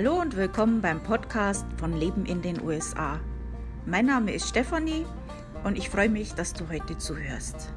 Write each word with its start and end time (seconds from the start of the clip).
Hallo 0.00 0.20
und 0.20 0.36
willkommen 0.36 0.80
beim 0.80 1.02
Podcast 1.02 1.66
von 1.76 1.92
Leben 1.92 2.24
in 2.24 2.40
den 2.40 2.62
USA. 2.62 3.18
Mein 3.84 4.06
Name 4.06 4.32
ist 4.32 4.48
Stefanie 4.48 5.04
und 5.64 5.76
ich 5.76 5.90
freue 5.90 6.08
mich, 6.08 6.34
dass 6.34 6.52
du 6.52 6.68
heute 6.68 6.96
zuhörst. 6.98 7.74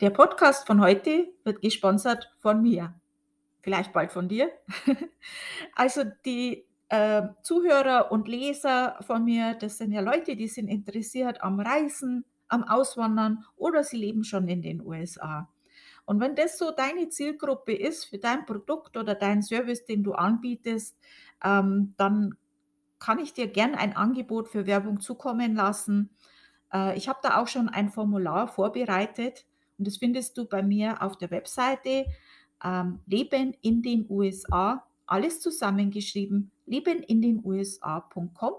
Der 0.00 0.08
Podcast 0.08 0.66
von 0.66 0.80
heute 0.80 1.28
wird 1.44 1.60
gesponsert 1.60 2.34
von 2.38 2.62
mir. 2.62 2.98
Vielleicht 3.60 3.92
bald 3.92 4.10
von 4.10 4.26
dir. 4.26 4.50
Also 5.74 6.04
die 6.24 6.64
äh, 6.88 7.20
Zuhörer 7.42 8.10
und 8.10 8.28
Leser 8.28 8.96
von 9.02 9.26
mir, 9.26 9.56
das 9.60 9.76
sind 9.76 9.92
ja 9.92 10.00
Leute, 10.00 10.36
die 10.36 10.48
sind 10.48 10.68
interessiert 10.68 11.42
am 11.42 11.60
Reisen, 11.60 12.24
am 12.48 12.64
Auswandern 12.64 13.44
oder 13.56 13.84
sie 13.84 13.98
leben 13.98 14.24
schon 14.24 14.48
in 14.48 14.62
den 14.62 14.80
USA. 14.80 15.50
Und 16.06 16.20
wenn 16.20 16.36
das 16.36 16.56
so 16.56 16.70
deine 16.70 17.08
Zielgruppe 17.08 17.74
ist 17.74 18.04
für 18.06 18.18
dein 18.18 18.46
Produkt 18.46 18.96
oder 18.96 19.14
dein 19.14 19.42
Service, 19.42 19.84
den 19.84 20.04
du 20.04 20.12
anbietest, 20.12 20.96
ähm, 21.44 21.94
dann 21.96 22.36
kann 22.98 23.18
ich 23.18 23.34
dir 23.34 23.48
gern 23.48 23.74
ein 23.74 23.94
Angebot 23.94 24.48
für 24.48 24.66
Werbung 24.66 25.00
zukommen 25.00 25.54
lassen. 25.54 26.10
Äh, 26.72 26.96
ich 26.96 27.08
habe 27.08 27.18
da 27.22 27.40
auch 27.40 27.48
schon 27.48 27.68
ein 27.68 27.90
Formular 27.90 28.48
vorbereitet 28.48 29.44
und 29.78 29.86
das 29.86 29.98
findest 29.98 30.38
du 30.38 30.46
bei 30.46 30.62
mir 30.62 31.02
auf 31.02 31.18
der 31.18 31.30
Webseite 31.30 32.06
ähm, 32.64 33.00
Leben 33.06 33.54
in 33.60 33.82
den 33.82 34.06
USA, 34.08 34.86
alles 35.06 35.40
zusammengeschrieben, 35.40 36.50
lebenindenusa.com. 36.66 38.54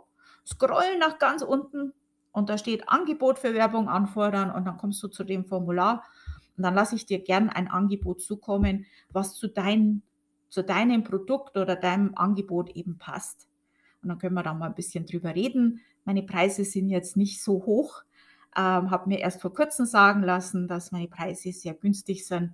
Scroll 0.45 0.97
nach 0.99 1.17
ganz 1.17 1.41
unten 1.41 1.93
und 2.31 2.49
da 2.49 2.57
steht 2.57 2.87
Angebot 2.87 3.39
für 3.39 3.53
Werbung 3.53 3.89
anfordern 3.89 4.51
und 4.51 4.65
dann 4.65 4.77
kommst 4.77 5.01
du 5.01 5.07
zu 5.07 5.23
dem 5.23 5.45
Formular 5.45 6.03
und 6.57 6.63
dann 6.63 6.73
lasse 6.73 6.95
ich 6.95 7.05
dir 7.05 7.19
gern 7.19 7.49
ein 7.49 7.67
Angebot 7.67 8.21
zukommen, 8.21 8.87
was 9.09 9.35
zu, 9.35 9.47
dein, 9.47 10.01
zu 10.49 10.63
deinem 10.63 11.03
Produkt 11.03 11.55
oder 11.55 11.75
deinem 11.75 12.15
Angebot 12.15 12.71
eben 12.71 12.97
passt. 12.97 13.47
Und 14.01 14.09
dann 14.09 14.17
können 14.17 14.33
wir 14.33 14.43
da 14.43 14.55
mal 14.55 14.65
ein 14.65 14.75
bisschen 14.75 15.05
drüber 15.05 15.35
reden. 15.35 15.81
Meine 16.03 16.23
Preise 16.23 16.65
sind 16.65 16.89
jetzt 16.89 17.15
nicht 17.15 17.43
so 17.43 17.65
hoch. 17.65 18.03
Ähm, 18.55 18.89
habe 18.89 19.07
mir 19.07 19.19
erst 19.19 19.41
vor 19.41 19.53
kurzem 19.53 19.85
sagen 19.85 20.23
lassen, 20.23 20.67
dass 20.67 20.91
meine 20.91 21.07
Preise 21.07 21.51
sehr 21.51 21.75
günstig 21.75 22.25
sind. 22.25 22.53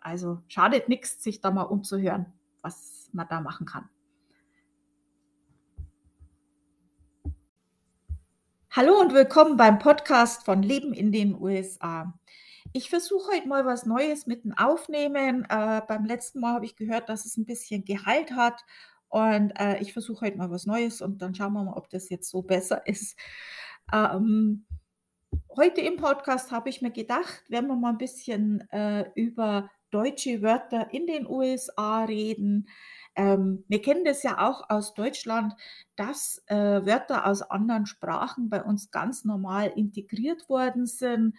Also 0.00 0.42
schadet 0.48 0.88
nichts, 0.88 1.22
sich 1.22 1.40
da 1.40 1.52
mal 1.52 1.62
umzuhören, 1.62 2.26
was 2.60 3.08
man 3.12 3.28
da 3.28 3.40
machen 3.40 3.66
kann. 3.66 3.88
Hallo 8.70 9.00
und 9.00 9.14
willkommen 9.14 9.56
beim 9.56 9.78
Podcast 9.78 10.44
von 10.44 10.62
Leben 10.62 10.92
in 10.92 11.12
den 11.12 11.40
USA. 11.40 12.14
Ich 12.72 12.90
versuche 12.90 13.32
heute 13.32 13.48
mal 13.48 13.64
was 13.64 13.86
Neues 13.86 14.26
mit 14.26 14.44
dem 14.44 14.52
Aufnehmen. 14.56 15.46
Äh, 15.48 15.82
beim 15.88 16.04
letzten 16.04 16.40
Mal 16.40 16.54
habe 16.54 16.66
ich 16.66 16.76
gehört, 16.76 17.08
dass 17.08 17.24
es 17.24 17.36
ein 17.36 17.46
bisschen 17.46 17.84
Gehalt 17.84 18.32
hat 18.32 18.62
und, 19.08 19.52
äh, 19.58 19.78
ich 19.80 19.92
versuche 19.92 20.26
heute 20.26 20.36
mal 20.36 20.50
was 20.50 20.66
Neues 20.66 21.00
und 21.00 21.22
dann 21.22 21.34
schauen 21.34 21.54
wir 21.54 21.64
mal, 21.64 21.76
ob 21.76 21.88
das 21.88 22.10
jetzt 22.10 22.28
so 22.28 22.42
besser 22.42 22.86
ist. 22.86 23.18
Ähm, 23.92 24.66
heute 25.56 25.80
im 25.80 25.96
Podcast 25.96 26.50
habe 26.50 26.68
ich 26.68 26.82
mir 26.82 26.90
gedacht, 26.90 27.42
werden 27.48 27.68
wir 27.68 27.76
mal 27.76 27.90
ein 27.90 27.98
bisschen, 27.98 28.60
äh, 28.70 29.10
über 29.14 29.70
deutsche 29.90 30.42
Wörter 30.42 30.92
in 30.92 31.06
den 31.06 31.26
USA 31.26 32.04
reden. 32.04 32.68
Ähm, 33.16 33.64
wir 33.68 33.82
kennen 33.82 34.04
das 34.04 34.22
ja 34.22 34.46
auch 34.48 34.68
aus 34.70 34.94
Deutschland, 34.94 35.54
dass, 35.96 36.42
äh, 36.46 36.54
Wörter 36.56 37.26
aus 37.26 37.42
anderen 37.42 37.86
Sprachen 37.86 38.48
bei 38.50 38.62
uns 38.62 38.90
ganz 38.90 39.24
normal 39.24 39.72
integriert 39.76 40.48
worden 40.48 40.86
sind. 40.86 41.34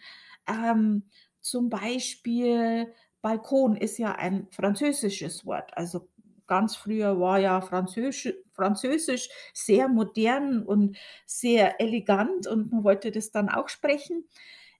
Ähm, 0.47 1.03
zum 1.41 1.69
Beispiel 1.69 2.93
Balkon 3.21 3.75
ist 3.75 3.97
ja 3.97 4.13
ein 4.15 4.47
französisches 4.51 5.45
Wort. 5.45 5.75
Also 5.77 6.07
ganz 6.47 6.75
früher 6.75 7.19
war 7.19 7.39
ja 7.39 7.61
Französisch, 7.61 8.33
Französisch 8.53 9.29
sehr 9.53 9.87
modern 9.87 10.63
und 10.63 10.97
sehr 11.25 11.79
elegant 11.79 12.47
und 12.47 12.71
man 12.71 12.83
wollte 12.83 13.11
das 13.11 13.31
dann 13.31 13.49
auch 13.49 13.69
sprechen. 13.69 14.27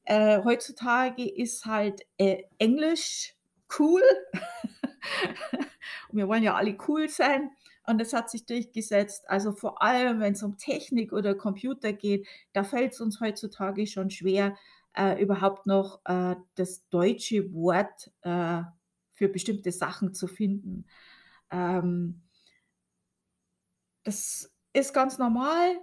Äh, 0.06 0.44
heutzutage 0.44 1.30
ist 1.30 1.66
halt 1.66 2.02
äh, 2.18 2.44
Englisch 2.58 3.36
cool. 3.80 4.02
und 6.10 6.18
wir 6.18 6.28
wollen 6.28 6.44
ja 6.44 6.56
alle 6.56 6.78
cool 6.88 7.10
sein. 7.10 7.52
Und 7.86 8.00
das 8.00 8.14
hat 8.14 8.30
sich 8.30 8.46
durchgesetzt. 8.46 9.28
Also 9.30 9.52
vor 9.52 9.82
allem, 9.82 10.20
wenn 10.20 10.34
es 10.34 10.44
um 10.44 10.58
Technik 10.58 11.12
oder 11.12 11.34
Computer 11.34 11.92
geht, 11.92 12.28
da 12.54 12.64
fällt 12.64 12.94
es 12.94 13.02
uns 13.02 13.20
heutzutage 13.20 13.88
schon 13.88 14.12
schwer, 14.12 14.56
äh, 14.96 15.22
überhaupt 15.22 15.66
noch 15.66 16.02
äh, 16.06 16.36
das 16.56 16.88
deutsche 16.90 17.54
Wort 17.54 18.12
äh, 18.22 18.62
für 19.14 19.28
bestimmte 19.28 19.72
Sachen 19.72 20.14
zu 20.14 20.28
finden. 20.28 20.86
Ähm, 21.52 22.22
das 24.04 24.52
ist 24.74 24.94
ganz 24.94 25.18
normal 25.18 25.80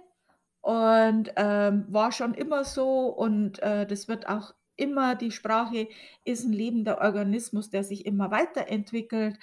und 0.61 1.31
ähm, 1.35 1.85
war 1.89 2.11
schon 2.11 2.33
immer 2.33 2.63
so 2.63 3.07
und 3.07 3.59
äh, 3.59 3.85
das 3.85 4.07
wird 4.07 4.27
auch 4.27 4.53
immer, 4.77 5.15
die 5.15 5.31
Sprache 5.31 5.87
ist 6.23 6.45
ein 6.45 6.53
lebender 6.53 7.01
Organismus, 7.01 7.69
der 7.69 7.83
sich 7.83 8.05
immer 8.05 8.31
weiterentwickelt 8.31 9.37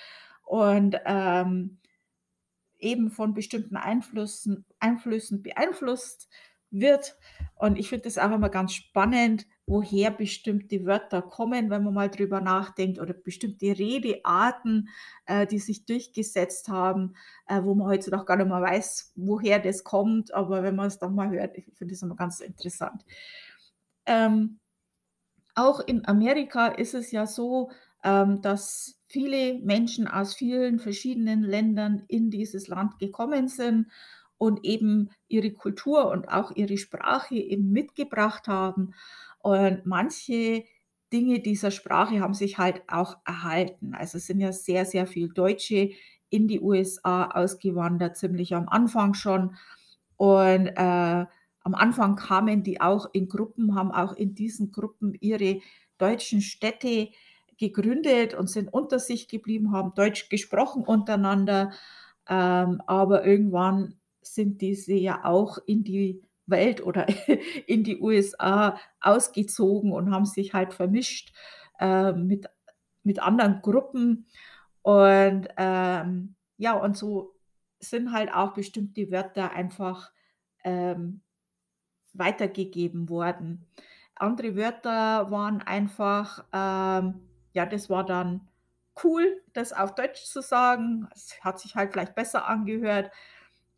und 0.45 0.97
ähm, 1.05 1.79
eben 2.79 3.11
von 3.11 3.35
bestimmten 3.35 3.77
Einflüssen, 3.77 4.65
Einflüssen 4.79 5.43
beeinflusst 5.43 6.29
wird. 6.71 7.17
Und 7.55 7.79
ich 7.79 7.89
finde 7.89 8.05
das 8.05 8.19
auch 8.19 8.33
immer 8.33 8.49
ganz 8.49 8.73
spannend, 8.73 9.47
woher 9.67 10.11
bestimmte 10.11 10.85
Wörter 10.85 11.23
kommen, 11.23 11.71
wenn 11.71 11.85
man 11.85 11.95
mal 11.95 12.11
drüber 12.11 12.41
nachdenkt, 12.41 12.99
oder 12.99 13.15
bestimmte 13.15 13.79
Redearten, 13.79 14.89
äh, 15.27 15.47
die 15.47 15.59
sich 15.59 15.87
durchgesetzt 15.87 16.69
haben, 16.69 17.15
äh, 17.47 17.63
wo 17.63 17.75
man 17.75 17.87
heute 17.87 18.11
noch 18.11 18.27
gar 18.27 18.37
nicht 18.37 18.49
mehr 18.49 18.61
weiß, 18.61 19.13
woher 19.17 19.59
das 19.59 19.85
kommt, 19.85 20.35
aber 20.35 20.63
wenn 20.63 20.77
man 20.77 20.89
es 20.89 20.99
dann 20.99 21.15
mal 21.15 21.31
hört, 21.31 21.57
ich 21.57 21.65
finde 21.75 21.95
das 21.95 22.03
immer 22.03 22.17
ganz 22.17 22.41
interessant. 22.41 23.05
Ähm, 24.07 24.61
auch 25.55 25.81
in 25.81 26.07
Amerika 26.07 26.69
ist 26.69 26.95
es 26.95 27.11
ja 27.13 27.27
so, 27.27 27.71
ähm, 28.03 28.43
dass 28.43 29.01
viele 29.09 29.59
Menschen 29.61 30.09
aus 30.09 30.35
vielen 30.35 30.79
verschiedenen 30.79 31.43
Ländern 31.43 32.05
in 32.09 32.31
dieses 32.31 32.69
Land 32.69 32.99
gekommen 32.99 33.49
sind 33.49 33.87
und 34.39 34.65
eben 34.65 35.11
ihre 35.29 35.53
Kultur 35.53 36.11
und 36.11 36.29
auch 36.29 36.51
ihre 36.55 36.77
Sprache 36.77 37.37
eben 37.37 37.71
mitgebracht 37.71 38.49
haben. 38.49 38.95
Und 39.39 39.87
manche 39.87 40.65
Dinge 41.13 41.41
dieser 41.41 41.71
Sprache 41.71 42.21
haben 42.21 42.35
sich 42.35 42.59
halt 42.59 42.83
auch 42.89 43.19
erhalten. 43.25 43.95
Also 43.95 44.19
es 44.19 44.27
sind 44.27 44.41
ja 44.41 44.53
sehr, 44.53 44.85
sehr 44.85 45.07
viele 45.07 45.29
Deutsche 45.29 45.91
in 46.31 46.49
die 46.49 46.61
USA 46.61 47.27
ausgewandert, 47.31 48.17
ziemlich 48.17 48.55
am 48.55 48.69
Anfang 48.69 49.15
schon. 49.15 49.57
Und 50.17 50.69
äh, 50.69 51.27
am 51.65 51.75
Anfang 51.75 52.15
kamen 52.17 52.63
die 52.63 52.81
auch 52.81 53.09
in 53.13 53.29
Gruppen, 53.29 53.75
haben 53.75 53.91
auch 53.91 54.13
in 54.13 54.35
diesen 54.35 54.71
Gruppen 54.71 55.15
ihre 55.21 55.61
deutschen 55.99 56.43
Städte 56.43 57.09
gegründet 57.59 58.35
und 58.35 58.49
sind 58.49 58.73
unter 58.73 58.99
sich 58.99 59.29
geblieben, 59.29 59.73
haben 59.73 59.95
Deutsch 59.95 60.29
gesprochen 60.29 60.85
untereinander. 60.85 61.73
Ähm, 62.29 62.83
aber 62.87 63.25
irgendwann 63.25 63.99
sind 64.21 64.61
diese 64.61 64.93
ja 64.95 65.25
auch 65.25 65.59
in 65.67 65.85
die 65.85 66.23
Welt 66.47 66.83
oder 66.85 67.07
in 67.67 67.83
die 67.83 67.99
USA 67.99 68.79
ausgezogen 69.01 69.93
und 69.93 70.11
haben 70.11 70.27
sich 70.27 70.53
halt 70.53 70.75
vermischt 70.75 71.33
äh, 71.81 72.13
mit, 72.13 72.47
mit 73.03 73.21
anderen 73.21 73.63
Gruppen. 73.63 74.27
Und 74.83 75.49
ähm, 75.57 76.35
ja, 76.59 76.75
und 76.75 76.97
so 76.97 77.35
sind 77.79 78.13
halt 78.13 78.33
auch 78.33 78.53
bestimmte 78.53 79.11
Wörter 79.11 79.53
einfach 79.53 80.11
ähm, 80.63 81.23
weitergegeben 82.15 83.09
worden. 83.09 83.67
Andere 84.17 84.57
Wörter 84.57 85.31
waren 85.31 85.61
einfach, 85.63 86.45
ähm, 86.53 87.29
ja, 87.53 87.67
das 87.67 87.91
war 87.91 88.05
dann 88.05 88.49
cool, 89.03 89.43
das 89.53 89.73
auf 89.73 89.95
Deutsch 89.95 90.25
zu 90.25 90.41
sagen. 90.41 91.09
Es 91.15 91.41
hat 91.43 91.59
sich 91.61 91.75
halt 91.75 91.93
vielleicht 91.93 92.15
besser 92.15 92.47
angehört 92.47 93.11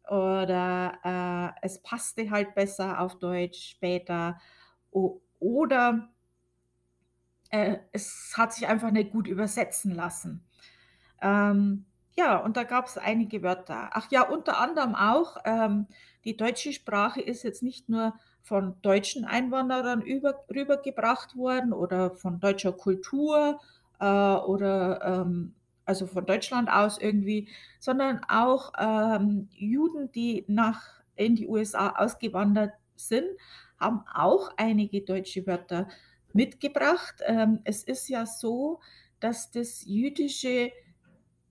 oder 0.08 0.98
äh, 1.04 1.66
es 1.66 1.82
passte 1.82 2.30
halt 2.30 2.54
besser 2.54 3.00
auf 3.00 3.18
Deutsch 3.18 3.70
später 3.70 4.38
o 4.90 5.20
oder 5.38 6.08
äh, 7.50 7.78
es 7.92 8.34
hat 8.36 8.52
sich 8.52 8.66
einfach 8.66 8.90
nicht 8.90 9.10
gut 9.12 9.26
übersetzen 9.26 9.92
lassen. 9.92 10.44
Ähm, 11.22 11.86
ja, 12.16 12.38
und 12.38 12.56
da 12.56 12.64
gab 12.64 12.86
es 12.86 12.98
einige 12.98 13.42
Wörter. 13.42 13.90
Ach 13.92 14.10
ja, 14.10 14.22
unter 14.22 14.58
anderem 14.58 14.94
auch, 14.94 15.36
ähm, 15.44 15.86
die 16.26 16.36
deutsche 16.36 16.72
Sprache 16.72 17.20
ist 17.20 17.44
jetzt 17.44 17.62
nicht 17.62 17.88
nur 17.88 18.14
von 18.42 18.74
deutschen 18.82 19.24
Einwanderern 19.24 20.02
über, 20.02 20.44
rübergebracht 20.52 21.36
worden 21.36 21.72
oder 21.72 22.10
von 22.10 22.40
deutscher 22.40 22.72
Kultur 22.72 23.60
äh, 24.00 24.04
oder 24.04 25.00
ähm, 25.02 25.54
also 25.84 26.06
von 26.06 26.26
Deutschland 26.26 26.68
aus 26.68 26.98
irgendwie, 26.98 27.48
sondern 27.78 28.20
auch 28.28 28.72
ähm, 28.78 29.48
Juden, 29.52 30.10
die 30.10 30.44
nach 30.48 30.82
in 31.14 31.36
die 31.36 31.46
USA 31.46 31.90
ausgewandert 31.90 32.72
sind, 32.96 33.26
haben 33.78 34.04
auch 34.12 34.50
einige 34.56 35.02
deutsche 35.02 35.46
Wörter 35.46 35.88
mitgebracht. 36.32 37.22
Ähm, 37.24 37.60
es 37.62 37.84
ist 37.84 38.08
ja 38.08 38.26
so, 38.26 38.80
dass 39.20 39.52
das 39.52 39.84
Jüdische 39.86 40.72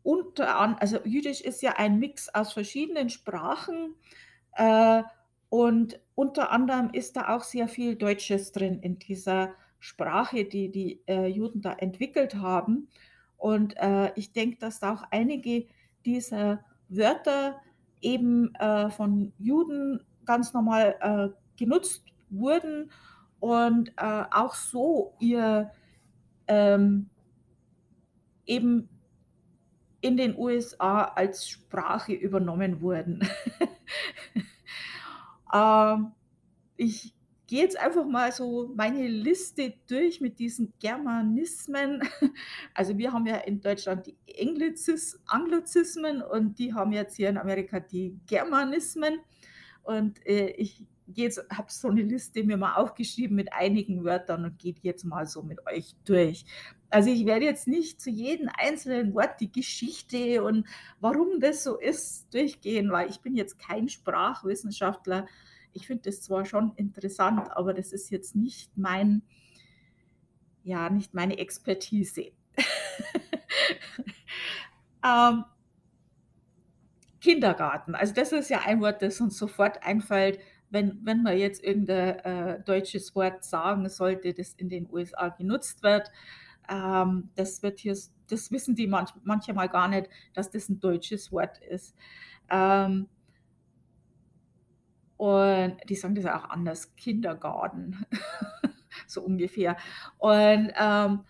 unter 0.03 0.59
also 0.79 0.99
Jüdisch 1.03 1.41
ist 1.41 1.63
ja 1.63 1.77
ein 1.77 1.97
Mix 1.97 2.29
aus 2.29 2.53
verschiedenen 2.53 3.09
Sprachen, 3.09 3.95
äh, 4.55 5.03
und 5.49 5.99
unter 6.15 6.51
anderem 6.51 6.89
ist 6.91 7.15
da 7.15 7.35
auch 7.35 7.43
sehr 7.43 7.67
viel 7.67 7.95
Deutsches 7.95 8.51
drin 8.51 8.79
in 8.79 8.99
dieser 8.99 9.53
Sprache, 9.79 10.45
die 10.45 10.71
die, 10.71 11.01
äh, 11.07 11.27
Juden 11.27 11.61
da 11.61 11.73
entwickelt 11.73 12.35
haben. 12.35 12.89
Und, 13.37 13.75
äh, 13.77 14.11
ich 14.15 14.31
denke, 14.31 14.57
dass 14.59 14.79
da 14.79 14.93
auch 14.93 15.03
einige 15.11 15.67
dieser 16.05 16.63
Wörter 16.89 17.61
eben, 18.01 18.53
von 18.95 19.33
Juden 19.39 20.05
ganz 20.25 20.53
normal, 20.53 21.33
genutzt 21.57 22.03
wurden 22.29 22.91
und, 23.39 23.91
auch 23.97 24.53
so 24.53 25.15
ihr, 25.19 25.71
ähm 26.47 27.09
eben 28.45 28.89
in 30.05 30.17
den 30.17 30.37
USA 30.37 31.05
als 31.05 31.49
Sprache 31.49 32.13
übernommen 32.13 32.79
wurden. 32.81 33.27
Ähm, 35.53 36.11
ich 36.75 37.13
gehe 37.47 37.61
jetzt 37.61 37.79
einfach 37.79 38.05
mal 38.05 38.31
so 38.33 38.73
meine 38.75 39.07
Liste 39.07 39.73
durch 39.87 40.19
mit 40.19 40.37
diesen 40.39 40.73
Germanismen. 40.79 42.01
Also, 42.73 42.97
wir 42.97 43.13
haben 43.13 43.25
ja 43.25 43.37
in 43.37 43.61
Deutschland 43.61 44.07
die 44.07 44.17
Englizis 44.25 45.21
Anglizismen 45.27 46.21
und 46.21 46.59
die 46.59 46.73
haben 46.73 46.91
jetzt 46.91 47.15
hier 47.15 47.29
in 47.29 47.37
Amerika 47.37 47.79
die 47.79 48.19
Germanismen. 48.27 49.21
Und, 49.83 50.25
äh, 50.25 50.47
ich 50.57 50.83
jetzt 51.07 51.45
habe 51.51 51.71
so 51.71 51.89
eine 51.89 52.01
Liste 52.01 52.43
mir 52.43 52.57
mal 52.57 52.75
aufgeschrieben 52.75 53.35
mit 53.35 53.53
einigen 53.53 54.03
Wörtern 54.03 54.45
und 54.45 54.63
die 54.63 54.75
jetzt 54.81 55.03
mal 55.03 55.25
so 55.25 55.43
mit 55.43 55.65
euch 55.67 55.95
durch. 56.05 56.45
Also, 56.89 57.09
ich 57.09 57.25
werde 57.25 57.45
jetzt 57.45 57.67
nicht 57.67 58.01
zu 58.01 58.09
jedem 58.09 58.49
einzelnen 58.57 59.13
Wort 59.13 59.39
die 59.39 59.51
Geschichte 59.51 60.43
und 60.43 60.67
warum 60.99 61.39
das 61.39 61.63
so 61.63 61.77
ist, 61.77 62.33
durchgehen, 62.33 62.91
weil 62.91 63.09
ich 63.09 63.19
bin 63.21 63.35
jetzt 63.35 63.59
kein 63.59 63.89
Sprachwissenschaftler. 63.89 65.27
Ich 65.73 65.87
finde 65.87 66.03
das 66.03 66.21
zwar 66.21 66.45
schon 66.45 66.73
interessant, 66.75 67.51
aber 67.51 67.73
das 67.73 67.91
ist 67.91 68.09
jetzt 68.09 68.35
nicht 68.35 68.77
mein 68.77 69.23
ja, 70.65 70.89
nicht 70.89 71.13
meine 71.13 71.37
Expertise. 71.37 72.31
Ähm 75.05 75.45
Kindergarten, 77.21 77.95
also 77.95 78.13
das 78.13 78.31
ist 78.31 78.49
ja 78.49 78.61
ein 78.65 78.81
Wort, 78.81 79.01
das 79.01 79.19
uns 79.19 79.37
sofort 79.37 79.83
einfällt, 79.83 80.39
wenn 80.75 80.99
wenn 81.05 81.23
man 81.23 81.37
jetzt 81.39 81.63
irgendein 81.63 82.19
äh, 82.19 82.63
deutsches 82.65 83.15
Wort 83.15 83.43
sagen 83.45 83.89
sollte, 83.89 84.33
das 84.35 84.53
in 84.55 84.69
den 84.69 84.89
USA 84.91 85.29
genutzt 85.29 85.83
wird. 85.83 86.11
Ähm, 86.69 87.29
das 87.35 87.63
wird 87.63 87.79
hier 87.79 87.97
das 88.29 88.51
wissen 88.51 88.75
die 88.75 88.87
manch 88.87 89.11
manchmal 89.23 89.69
gar 89.69 89.87
nicht, 89.89 90.09
dass 90.35 90.51
das 90.51 90.69
'n 90.69 90.79
deutsches 90.81 91.31
Wort 91.31 91.59
ist. 91.59 91.95
Ähm 92.51 93.07
und 95.17 95.77
die 95.89 95.95
sagen 95.95 96.15
das 96.15 96.25
auch 96.25 96.49
anders, 96.49 96.95
Kindergarten, 96.95 98.05
so 99.07 99.21
ungefähr. 99.21 99.77
Und, 100.17 100.71
ähm 100.79 101.21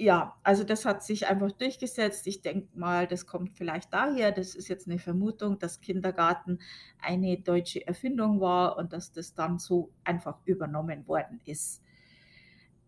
ja, 0.00 0.36
also 0.42 0.64
das 0.64 0.84
hat 0.86 1.02
sich 1.04 1.26
einfach 1.28 1.52
durchgesetzt. 1.52 2.26
Ich 2.26 2.42
denke 2.42 2.68
mal, 2.78 3.06
das 3.06 3.26
kommt 3.26 3.52
vielleicht 3.56 3.92
daher, 3.92 4.32
das 4.32 4.54
ist 4.54 4.68
jetzt 4.68 4.86
'ne 4.88 4.98
Vermutung, 4.98 5.58
dass 5.58 5.80
Kindergarten 5.80 6.58
eine 7.00 7.38
deutsche 7.38 7.86
Erfindung 7.86 8.40
war 8.40 8.76
und 8.78 8.92
dass 8.92 9.12
das 9.12 9.34
dann 9.34 9.58
so 9.58 9.92
einfach 10.04 10.38
übernommen 10.46 11.06
worden 11.08 11.40
ist. 11.44 11.82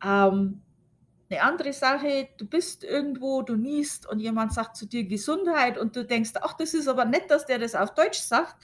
Ähm, 0.05 0.62
'ne 1.31 1.43
andere 1.43 1.73
Sache, 1.73 2.29
du 2.38 2.47
bist 2.47 2.85
irgendwo, 2.85 3.43
du 3.43 3.56
niest 3.56 4.09
und 4.09 4.20
jemand 4.20 4.53
sagt 4.55 4.76
zu 4.76 4.87
dir: 4.87 5.05
„Gesundheit“ 5.06 5.79
und 5.79 5.97
du 5.97 6.05
denkst: 6.06 6.32
„Ach, 6.43 6.55
das 6.55 6.75
ist 6.75 6.88
aber 6.88 7.05
nett, 7.06 7.31
dass 7.31 7.47
der 7.47 7.59
das 7.59 7.75
auf 7.75 7.94
Deutsch 7.94 8.20
sagt.“ 8.20 8.56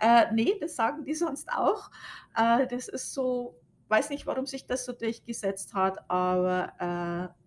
Äh, 0.00 0.32
ne, 0.34 0.54
das 0.60 0.76
sagen 0.76 1.04
die 1.04 1.14
sonst 1.16 1.50
auch. 1.52 1.90
Äh, 2.36 2.66
das 2.68 2.88
ist 2.88 3.14
so 3.14 3.56
weiß 3.88 4.10
nicht, 4.10 4.26
warum 4.26 4.46
sich 4.46 4.66
das 4.66 4.84
so 4.86 4.92
durchgesetzt 4.94 5.74
hat, 5.74 5.98
aber, 6.10 6.72
äh, 6.80 7.39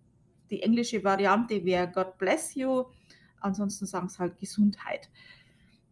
die 0.50 0.62
englische 0.62 1.02
Variante 1.04 1.64
wäre 1.64 1.90
„God 1.90 2.18
bless 2.18 2.54
you“, 2.54 2.84
ansonsten 3.40 3.86
sagen 3.86 4.08
sie 4.08 4.18
halt 4.18 4.38
„Gesundheit“. 4.38 5.10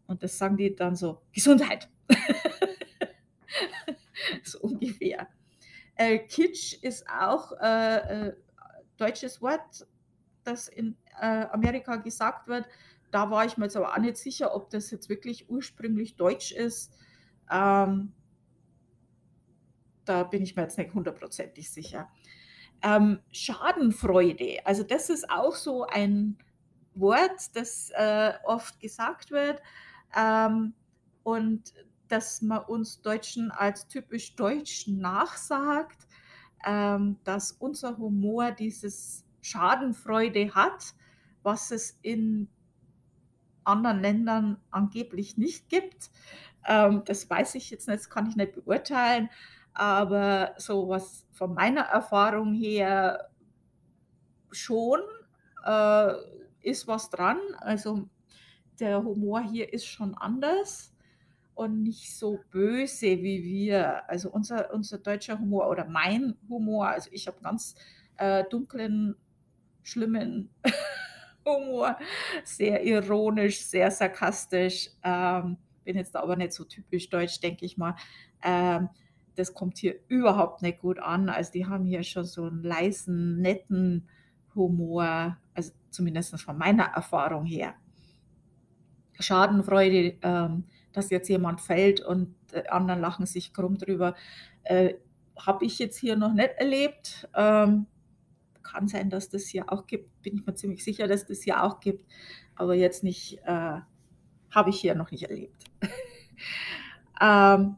Und 0.06 0.22
das 0.22 0.38
sagen 0.38 0.56
die 0.56 0.74
dann 0.76 0.94
so: 0.96 1.22
„Gesundheit!“ 1.32 1.88
So 4.44 4.60
ungefähr. 4.60 5.28
Äh, 5.96 6.18
Kitsch 6.20 6.74
ist 6.82 7.08
auch, 7.10 7.52
äh, 7.60 8.28
äh, 8.28 8.34
deutsches 8.98 9.42
Wort, 9.42 9.86
das 10.44 10.68
in, 10.68 10.96
äh, 11.20 11.46
Amerika 11.52 11.96
gesagt 11.96 12.48
wird. 12.48 12.66
Da 13.12 13.30
war 13.30 13.44
ich 13.46 13.56
mir 13.58 13.64
jetzt 13.66 13.76
aber 13.76 13.92
auch 13.94 13.98
nicht 13.98 14.16
sicher, 14.18 14.54
ob 14.54 14.70
das 14.70 14.90
jetzt 14.90 15.08
wirklich 15.08 15.48
ursprünglich 15.50 16.16
deutsch 16.16 16.52
ist. 16.52 16.92
Ähm 17.50 18.12
da 20.04 20.24
bin 20.24 20.42
ich 20.42 20.56
mir 20.56 20.62
jetzt 20.62 20.78
nicht 20.78 20.94
hundertprozentig 20.94 21.70
sicher. 21.70 22.08
Ähm, 22.82 23.20
Schadenfreude, 23.30 24.58
also 24.64 24.82
das 24.82 25.08
ist 25.08 25.30
auch 25.30 25.54
so 25.54 25.86
ein 25.86 26.38
Wort, 26.94 27.54
das, 27.54 27.90
äh, 27.94 28.32
oft 28.44 28.80
gesagt 28.80 29.30
wird, 29.30 29.62
ähm, 30.16 30.74
und 31.22 31.72
das 32.08 32.42
man 32.42 32.64
uns 32.64 33.00
Deutschen 33.00 33.50
als 33.50 33.86
typisch 33.88 34.34
deutsch 34.36 34.86
nachsagt, 34.88 36.06
ähm, 36.66 37.18
dass 37.24 37.52
unser 37.52 37.96
Humor 37.98 38.50
dieses 38.52 39.24
Schadenfreude 39.40 40.54
hat, 40.54 40.94
was 41.42 41.70
es 41.70 41.98
in 42.02 42.48
anderen 43.64 44.00
Ländern 44.00 44.60
angeblich 44.70 45.36
nicht 45.36 45.68
gibt. 45.68 46.10
Ähm, 46.66 47.02
das 47.06 47.28
weiß 47.28 47.54
ich 47.54 47.70
jetzt 47.70 47.88
nicht, 47.88 48.00
das 48.00 48.10
kann 48.10 48.28
ich 48.28 48.36
nicht 48.36 48.52
beurteilen, 48.52 49.30
aber 49.74 50.54
so 50.58 50.88
was 50.88 51.26
von 51.32 51.54
meiner 51.54 51.82
Erfahrung 51.82 52.52
her 52.54 53.30
schon, 54.50 55.00
äh, 55.64 56.12
ist 56.62 56.86
was 56.86 57.10
dran. 57.10 57.38
Also, 57.58 58.08
der 58.80 59.02
Humor 59.02 59.42
hier 59.42 59.72
ist 59.72 59.86
schon 59.86 60.14
anders 60.14 60.94
und 61.54 61.82
nicht 61.82 62.16
so 62.16 62.40
böse 62.50 63.06
wie 63.22 63.42
wir. 63.44 64.08
Also, 64.08 64.30
unser 64.30 64.72
unser 64.72 64.98
deutscher 64.98 65.38
Humor 65.38 65.68
oder 65.68 65.86
mein 65.86 66.36
Humor 66.48 66.88
also, 66.88 67.10
ich 67.12 67.26
habe 67.26 67.40
ganz, 67.42 67.74
äh, 68.18 68.44
dunklen, 68.50 69.16
schlimmen 69.82 70.50
Humor, 71.44 71.98
sehr 72.44 72.84
ironisch, 72.84 73.64
sehr 73.64 73.90
sarkastisch, 73.90 74.90
ähm, 75.02 75.56
bin 75.84 75.96
jetzt 75.96 76.14
aber 76.14 76.36
nicht 76.36 76.52
so 76.52 76.64
typisch 76.64 77.08
deutsch, 77.10 77.40
denke 77.40 77.64
ich 77.64 77.76
mal. 77.76 77.96
Ähm, 78.42 78.88
das 79.36 79.54
kommt 79.54 79.78
hier 79.78 79.96
überhaupt 80.08 80.62
nicht 80.62 80.80
gut 80.80 80.98
an. 80.98 81.28
Also, 81.28 81.52
die 81.52 81.66
haben 81.66 81.84
hier 81.84 82.02
schon 82.02 82.24
so 82.24 82.46
'n 82.46 82.62
leisen, 82.62 83.40
netten 83.40 84.08
Humor, 84.54 85.38
also 85.54 85.72
zumindest 85.90 86.40
von 86.40 86.58
meiner 86.58 86.84
Erfahrung 86.84 87.44
her. 87.44 87.74
Schadenfreude, 89.20 90.16
ähm, 90.22 90.64
dass 90.92 91.10
jetzt 91.10 91.28
jemand 91.28 91.60
fällt 91.60 92.00
und, 92.00 92.34
äh, 92.52 92.66
anderen 92.68 93.00
lachen 93.00 93.26
sich 93.26 93.52
krumm 93.54 93.78
drüber, 93.78 94.14
äh, 94.64 94.94
habe 95.38 95.64
ich 95.64 95.78
jetzt 95.78 95.98
hier 95.98 96.16
noch 96.16 96.32
nicht 96.34 96.50
erlebt. 96.58 97.28
Ähm, 97.34 97.86
kann 98.62 98.88
sein, 98.88 99.10
dass 99.10 99.28
das 99.28 99.46
hier 99.46 99.72
auch 99.72 99.86
gibt, 99.86 100.22
bin 100.22 100.36
ich 100.36 100.46
mir 100.46 100.54
ziemlich 100.54 100.84
sicher, 100.84 101.08
dass 101.08 101.26
das 101.26 101.42
hier 101.42 101.62
auch 101.62 101.80
gibt, 101.80 102.06
aber 102.56 102.74
jetzt 102.74 103.02
nicht 103.04 103.38
äh, 103.44 103.80
habe 104.50 104.70
ich 104.70 104.80
hier 104.80 104.94
noch 104.94 105.10
nicht 105.10 105.24
erlebt. 105.24 105.64
Ähm, 107.20 107.76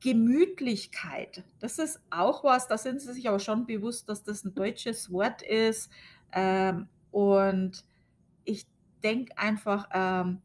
Gemütlichkeit, 0.00 1.42
das 1.58 1.78
ist 1.78 2.00
auch 2.10 2.44
was, 2.44 2.68
da 2.68 2.78
sind 2.78 3.00
sie 3.00 3.12
sich 3.12 3.28
aber 3.28 3.40
schon 3.40 3.66
bewusst, 3.66 4.08
dass 4.08 4.22
das 4.22 4.44
'n 4.44 4.54
deutsches 4.54 5.10
Wort 5.12 5.42
ist, 5.42 5.90
ähm, 6.32 6.88
und 7.10 7.84
ich 8.44 8.66
denke 9.04 9.38
einfach, 9.38 9.88
ähm, 9.94 10.42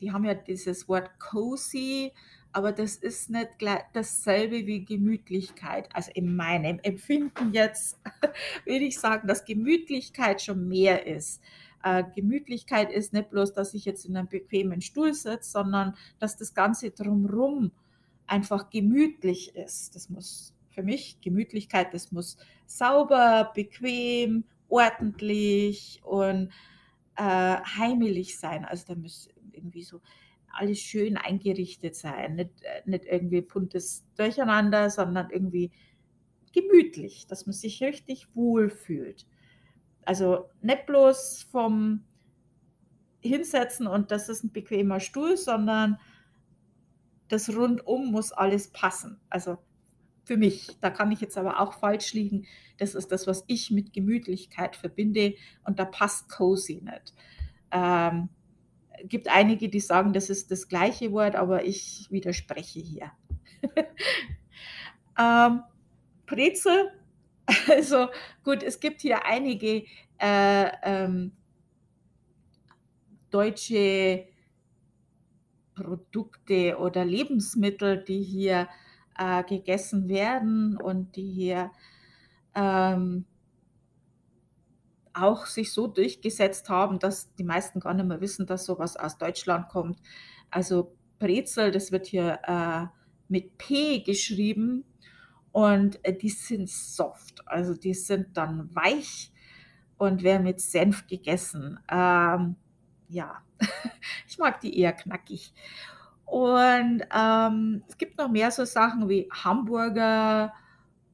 die 0.00 0.12
haben 0.12 0.24
ja 0.24 0.34
dieses 0.34 0.88
Wort 0.88 1.10
cozy, 1.20 2.12
aber 2.52 2.72
das 2.72 2.96
ist 2.96 3.30
nicht 3.30 3.58
glei 3.58 3.84
dasselbe 3.94 4.66
wie 4.66 4.84
Gemütlichkeit. 4.84 5.88
Also, 5.94 6.10
in 6.14 6.36
meinem 6.36 6.80
Empfinden 6.82 7.52
jetzt 7.54 8.00
würde 8.66 8.84
ich 8.86 8.98
sagen, 9.00 9.28
dass 9.28 9.44
Gemütlichkeit 9.44 10.42
schon 10.42 10.68
mehr 10.68 11.06
ist. 11.06 11.42
Äh, 11.84 12.04
Gemütlichkeit 12.14 12.92
ist 12.92 13.12
nicht 13.14 13.30
bloß, 13.30 13.52
dass 13.54 13.74
ich 13.74 13.84
jetzt 13.86 14.04
in 14.06 14.14
'nem 14.14 14.28
bequemen 14.28 14.80
Stuhl 14.82 15.14
sitze, 15.14 15.50
sondern 15.50 15.96
dass 16.20 16.36
das 16.38 16.54
Ganze 16.54 16.90
drumrum 16.92 17.72
einfach 18.26 18.70
gemütlich 18.70 19.54
ist. 19.56 19.94
Das 19.94 20.08
muss 20.10 20.54
für 20.70 20.82
mich 20.82 21.20
Gemütlichkeit 21.20 21.94
das 21.94 22.10
muss 22.12 22.36
sauber, 22.66 23.52
bequem, 23.54 24.44
ordentlich 24.68 26.00
und, 26.04 26.50
äh, 27.16 27.22
heimelig 27.22 28.38
sein. 28.38 28.64
Also, 28.64 28.86
da 28.88 28.94
muss 28.96 29.28
irgendwie 29.52 29.84
so 29.84 30.00
alles 30.52 30.80
schön 30.80 31.16
eingerichtet 31.16 31.96
sein, 31.96 32.36
nicht 32.36 32.62
äh, 32.62 32.82
nicht 32.86 33.04
irgendwie 33.04 33.40
buntes 33.42 34.04
Durcheinander, 34.16 34.90
sondern 34.90 35.30
irgendwie 35.30 35.72
gemütlich, 36.52 37.26
dass 37.26 37.46
man 37.46 37.52
sich 37.52 37.82
richtig 37.82 38.28
wohlfühlt. 38.34 39.26
Also 40.04 40.48
nicht 40.62 40.86
bloß 40.86 41.48
vom 41.50 42.04
Hinsetzen 43.20 43.86
und 43.86 44.10
das 44.10 44.28
ist 44.28 44.44
ein 44.44 44.52
bequemer 44.52 45.00
Stuhl, 45.00 45.36
sondern 45.36 45.98
das 47.28 47.54
Rundum 47.54 48.10
muss 48.10 48.32
alles 48.32 48.68
passen. 48.68 49.20
Also 49.30 49.58
für 50.24 50.36
mich. 50.36 50.76
Da 50.80 50.90
kann 50.90 51.12
ich 51.12 51.20
jetzt 51.20 51.38
aber 51.38 51.60
auch 51.60 51.74
falsch 51.74 52.12
liegen. 52.14 52.46
Das 52.78 52.94
ist 52.94 53.12
das, 53.12 53.26
was 53.26 53.44
ich 53.46 53.70
mit 53.70 53.92
Gemütlichkeit 53.92 54.76
verbinde 54.76 55.34
und 55.64 55.78
da 55.78 55.84
passt 55.84 56.28
cozy 56.28 56.82
nicht. 56.82 57.14
Ähm, 57.70 58.28
gibt 59.04 59.28
einige, 59.28 59.68
die 59.68 59.80
sagen, 59.80 60.12
das 60.12 60.30
ist 60.30 60.50
das 60.50 60.68
gleiche 60.68 61.12
Wort, 61.12 61.36
aber 61.36 61.64
ich 61.64 62.08
widerspreche 62.10 62.80
hier. 62.80 63.12
ähm, 65.18 65.62
Brezel, 66.26 66.90
also 67.68 68.08
gut, 68.42 68.62
es 68.62 68.80
gibt 68.80 69.02
hier 69.02 69.26
einige 69.26 69.84
äh, 70.18 70.70
ähm, 70.82 71.32
deutsche 73.30 74.26
Produkte 75.74 76.78
oder 76.78 77.04
Lebensmittel, 77.04 78.02
die 78.04 78.22
hier 78.22 78.68
äh, 79.18 79.42
gegessen 79.44 80.08
werden 80.08 80.76
und 80.76 81.16
die 81.16 81.30
hier 81.30 81.70
ähm, 82.54 83.26
auch 85.12 85.46
sich 85.46 85.72
so 85.72 85.86
durchgesetzt 85.86 86.68
haben, 86.68 86.98
dass 86.98 87.32
die 87.34 87.44
meisten 87.44 87.80
gar 87.80 87.94
nicht 87.94 88.06
mehr 88.06 88.20
wissen, 88.20 88.46
dass 88.46 88.66
sowas 88.66 88.96
aus 88.96 89.16
Deutschland 89.16 89.68
kommt. 89.68 90.00
Also 90.50 90.96
Brezel, 91.18 91.70
das 91.70 91.92
wird 91.92 92.06
hier 92.06 92.40
äh, 92.46 92.86
mit 93.28 93.56
P 93.58 94.00
geschrieben 94.00 94.84
und 95.52 96.04
äh, 96.04 96.16
die 96.16 96.28
sind 96.28 96.68
soft, 96.68 97.46
also 97.46 97.74
die 97.74 97.94
sind 97.94 98.36
dann 98.36 98.74
weich 98.74 99.32
und 99.96 100.22
werden 100.24 100.42
mit 100.42 100.60
Senf 100.60 101.06
gegessen. 101.06 101.78
Ähm, 101.88 102.56
ja, 103.08 103.42
ich 104.28 104.38
mag 104.38 104.60
die 104.60 104.78
eher 104.78 104.92
knackig. 104.92 105.52
Und 106.26 107.02
ähm, 107.14 107.84
es 107.88 107.98
gibt 107.98 108.18
noch 108.18 108.30
mehr 108.30 108.50
so 108.50 108.64
Sachen 108.64 109.08
wie 109.08 109.28
Hamburger 109.30 110.52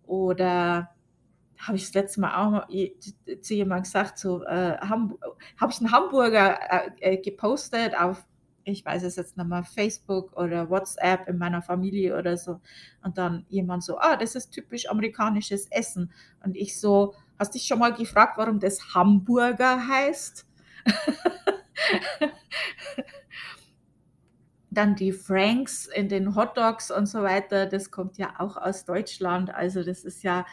oder 0.07 0.91
habe 1.59 1.77
ich 1.77 1.85
das 1.85 1.95
letzte 1.95 2.21
Mal 2.21 2.35
auch 2.35 2.51
mal 2.51 2.67
zu 3.43 3.55
jemandem 3.55 3.83
gesagt, 3.83 4.19
so 4.19 4.43
äh, 4.45 4.79
habe 4.79 5.19
ich 5.69 5.81
einen 5.81 5.93
Hamburger 5.93 6.59
äh, 6.71 6.91
äh, 7.01 7.17
gepostet 7.19 7.99
auf, 7.99 8.25
ich 8.65 8.85
weiß 8.85 9.03
es 9.03 9.17
jetzt 9.17 9.37
mehr, 9.37 9.65
Facebook 9.65 10.33
oder 10.37 10.71
WhatsApp 10.71 11.29
in 11.29 11.39
meiner 11.39 11.61
Familie 11.61 12.17
oder 12.17 12.37
so. 12.37 12.61
Und 13.03 13.19
dann 13.19 13.45
jemand 13.49 13.85
so, 13.85 13.99
ah, 13.99 14.17
das 14.17 14.35
ist 14.35 14.53
typisch 14.53 14.89
amerikanisches 14.89 15.67
Essen. 15.71 16.13
Und 16.43 16.57
ich 16.57 16.79
so, 16.79 17.15
hast 17.39 17.55
dich 17.55 17.65
schon 17.65 17.79
mal 17.79 17.93
gefragt, 17.93 18.39
warum 18.39 18.59
das 18.59 18.95
Hamburger 18.95 19.87
heißt? 19.87 20.47
Dann 24.71 24.95
die 24.95 25.13
Franks 25.13 25.87
in 25.87 26.09
den 26.09 26.37
Hotdogs 26.37 26.91
und 26.93 27.07
so 27.07 27.23
weiter, 27.23 27.67
das 27.67 27.91
kommt 27.91 28.19
ja 28.19 28.35
auch 28.39 28.57
aus 28.57 28.85
Deutschland. 28.85 29.53
Also 29.53 29.83
das 29.83 30.05
ist 30.05 30.23
ja, 30.23 30.47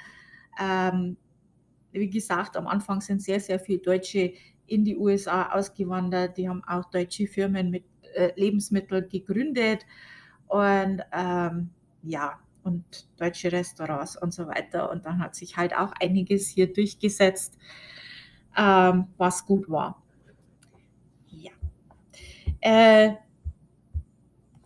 ähm, 0.59 1.17
wie 1.91 2.09
gesagt, 2.09 2.57
am 2.57 2.67
Anfang 2.67 3.01
sind 3.01 3.21
sehr, 3.21 3.39
sehr 3.39 3.59
viele 3.59 3.79
Deutsche 3.79 4.33
in 4.65 4.83
die 4.83 4.97
USA 4.97 5.51
ausgewandert. 5.51 6.37
Die 6.37 6.49
haben 6.49 6.63
auch 6.63 6.85
deutsche 6.89 7.27
Firmen 7.27 7.69
mit 7.69 7.85
äh, 8.15 8.31
Lebensmitteln 8.35 9.07
gegründet 9.07 9.85
und 10.47 11.01
ähm, 11.11 11.69
ja, 12.01 12.39
und 12.63 13.07
deutsche 13.17 13.51
Restaurants 13.51 14.21
und 14.21 14.33
so 14.33 14.47
weiter. 14.47 14.91
Und 14.91 15.05
dann 15.05 15.19
hat 15.19 15.35
sich 15.35 15.57
halt 15.57 15.75
auch 15.75 15.93
einiges 16.01 16.47
hier 16.49 16.71
durchgesetzt, 16.71 17.57
ähm, 18.57 19.07
was 19.17 19.45
gut 19.45 19.69
war. 19.69 20.03
Äh, 22.67 23.15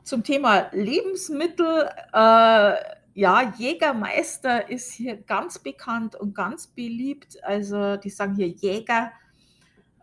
zum 0.01 0.23
Thema 0.23 0.71
Lebensmittel. 0.71 1.87
Äh, 2.11 2.73
ja, 3.13 3.53
Jägermeister 3.59 4.71
ist 4.71 4.91
hier 4.93 5.17
ganz 5.17 5.59
bekannt 5.59 6.15
und 6.15 6.33
ganz 6.33 6.65
beliebt. 6.65 7.37
Also 7.43 7.97
die 7.97 8.09
sagen 8.09 8.33
hier 8.33 8.47
Jäger. 8.47 9.11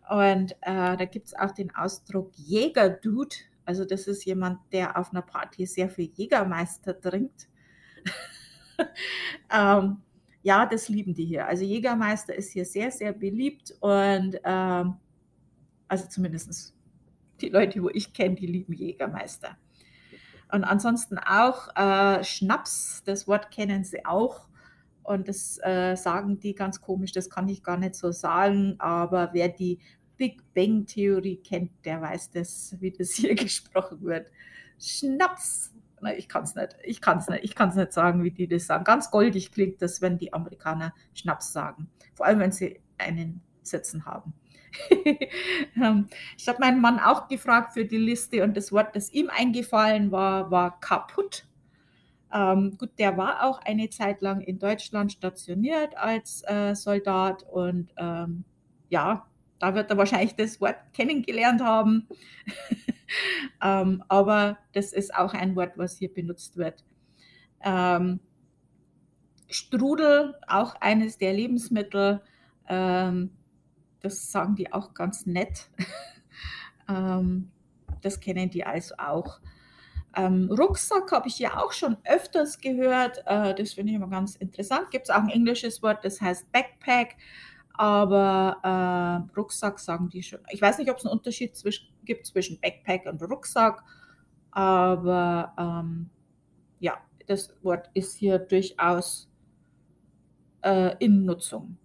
Und 0.09 0.52
äh, 0.61 0.97
da 0.97 1.05
gibt 1.07 1.26
es 1.26 1.35
auch 1.35 1.50
den 1.50 1.75
Ausdruck 1.75 2.31
Jägerdude. 2.37 3.35
Also 3.64 3.85
das 3.85 4.07
ist 4.07 4.25
jemand, 4.25 4.61
der 4.71 4.97
auf 4.97 5.11
einer 5.11 5.23
Party 5.23 5.67
sehr 5.67 5.90
viel 5.90 6.12
Jägermeister 6.14 7.00
trinkt. 7.00 7.49
ähm, 9.52 9.97
ja, 10.45 10.67
das 10.67 10.88
lieben 10.88 11.14
die 11.17 11.25
hier. 11.25 11.49
Also 11.49 11.64
Jägermeister 11.64 12.33
ist 12.33 12.52
hier 12.52 12.64
sehr, 12.64 12.93
sehr 12.93 13.12
beliebt 13.12 13.75
und 13.81 14.38
ähm, 14.45 14.95
also 15.88 16.07
zumindest 16.07 16.77
die 17.40 17.49
Leute, 17.49 17.83
wo 17.83 17.88
ich 17.90 18.12
kenne, 18.12 18.35
die 18.35 18.47
lieben 18.47 18.73
Jägermeister. 18.73 19.57
Und 20.50 20.64
ansonsten 20.64 21.18
auch 21.18 21.68
äh, 21.76 22.25
Schnaps, 22.25 23.02
das 23.04 23.28
Wort 23.28 23.50
kennen 23.50 23.85
sie 23.85 24.04
auch. 24.07 24.49
Und 25.02 25.28
das 25.28 25.59
äh, 25.62 25.97
sagen 25.97 26.38
die 26.38 26.54
ganz 26.54 26.80
komisch, 26.80 27.12
das 27.12 27.30
kann 27.30 27.49
ich 27.49 27.62
gar 27.62 27.76
nicht 27.76 27.95
so 27.95 28.12
sagen. 28.12 28.76
Aber 28.78 29.30
wer 29.33 29.49
die 29.49 29.78
Big 30.16 30.42
Bang 30.54 30.85
Theorie 30.85 31.37
kennt, 31.37 31.71
der 31.85 32.00
weiß 32.00 32.30
das, 32.30 32.76
wie 32.80 32.90
das 32.90 33.11
hier 33.14 33.35
gesprochen 33.35 34.02
wird. 34.02 34.30
Schnaps. 34.78 35.73
Na, 36.00 36.16
ich 36.16 36.28
kann 36.28 36.45
es 36.45 36.54
nicht. 36.54 36.76
Ich 36.85 37.00
kann 37.00 37.18
es 37.18 37.28
nicht. 37.28 37.45
Ich 37.45 37.54
kann 37.54 37.71
es 37.71 37.75
nicht 37.75 37.92
sagen, 37.92 38.23
wie 38.23 38.30
die 38.30 38.49
das 38.49 38.66
sagen. 38.66 38.85
Ganz 38.85 39.11
goldig 39.11 39.50
klingt 39.52 39.83
das, 39.83 40.00
wenn 40.00 40.18
die 40.18 40.33
Amerikaner 40.33 40.95
Schnaps 41.14 41.52
sagen. 41.52 41.88
Vor 42.14 42.26
allem, 42.26 42.38
wenn 42.38 42.52
sie 42.52 42.80
einen 42.99 43.42
Sitzen 43.62 44.04
haben. 44.07 44.35
Ähm, 45.80 46.08
ich 46.37 46.48
habe 46.48 46.58
meinen 46.60 46.80
Mann 46.80 46.98
auch 46.98 47.28
gefragt 47.28 47.72
für 47.72 47.84
die 47.84 47.98
Liste 47.98 48.42
und 48.42 48.56
das 48.56 48.72
Wort, 48.72 48.96
das 48.96 49.12
ihm 49.12 49.30
eingefallen 49.30 50.10
war, 50.10 50.50
war 50.50 50.80
kaputt. 50.80 51.46
Ähm, 52.32 52.76
gut, 52.78 52.90
der 52.98 53.16
war 53.16 53.44
auch 53.44 53.60
eine 53.60 53.88
Zeit 53.90 54.20
lang 54.20 54.40
in 54.40 54.58
Deutschland 54.58 55.12
stationiert 55.12 55.96
als 55.96 56.42
äh, 56.46 56.75
Soldat 56.75 57.44
und 57.50 57.92
ähm, 57.96 58.44
ja, 58.88 59.26
da 59.58 59.75
wird 59.75 59.90
er 59.90 59.96
wahrscheinlich 59.96 60.34
das 60.34 60.60
Wort 60.60 60.76
kennengelernt 60.92 61.62
haben. 61.62 62.08
ähm, 63.62 64.02
aber 64.08 64.58
das 64.72 64.92
ist 64.92 65.14
auch 65.14 65.34
ein 65.34 65.56
Wort, 65.56 65.72
was 65.76 65.98
hier 65.98 66.12
benutzt 66.12 66.56
wird. 66.56 66.84
Ähm, 67.62 68.20
Strudel, 69.48 70.34
auch 70.46 70.75
eines 70.80 71.18
der 71.18 71.32
Lebensmittel, 71.32 72.20
ähm, 72.68 73.30
das 74.00 74.31
sagen 74.31 74.55
die 74.55 74.73
auch 74.73 74.95
ganz 74.95 75.26
nett. 75.26 75.71
ähm, 76.88 77.50
das 78.02 78.21
kennen 78.21 78.50
die 78.50 78.64
also 78.64 78.95
auch. 78.99 79.40
Ähm, 80.17 80.50
Rucksack 80.50 81.12
habe 81.12 81.28
ich 81.28 81.38
ja 81.38 81.62
auch 81.62 81.73
schon 81.73 81.97
öfters 82.05 82.59
gehört. 82.61 83.23
Äh, 83.26 83.55
das 83.55 83.75
finde 83.75 83.93
ich 83.93 83.97
immer 83.97 84.09
ganz 84.09 84.37
interessant. 84.37 84.90
Gibt 84.90 85.09
es 85.09 85.11
auch 85.14 85.23
ein 85.23 85.28
englisches 85.28 85.83
Wort, 85.83 86.05
das 86.05 86.21
heißt 86.21 86.50
Backpack. 86.52 87.17
Aber 87.75 88.57
äh, 88.64 89.38
Rucksack 89.38 89.78
sagen 89.78 90.09
die 90.09 90.23
schon. 90.23 90.40
Ich 90.50 90.61
weiß 90.61 90.78
nicht, 90.78 90.90
ob 90.90 90.99
es 90.99 91.07
einen 91.07 91.12
Unterschied 91.12 91.55
zwisch 91.55 91.88
gibt 92.05 92.26
zwischen 92.26 92.61
Backpack 92.61 93.07
und 93.07 93.23
Rucksack. 93.23 93.85
Aber 94.50 95.55
ähm, 95.57 96.11
ja, 96.81 96.99
das 97.26 97.55
Wort 97.62 97.88
ist 97.95 98.17
hier 98.17 98.40
durchaus 98.40 99.31
äh, 100.62 100.97
in 100.99 101.25
Nutzung. 101.25 101.76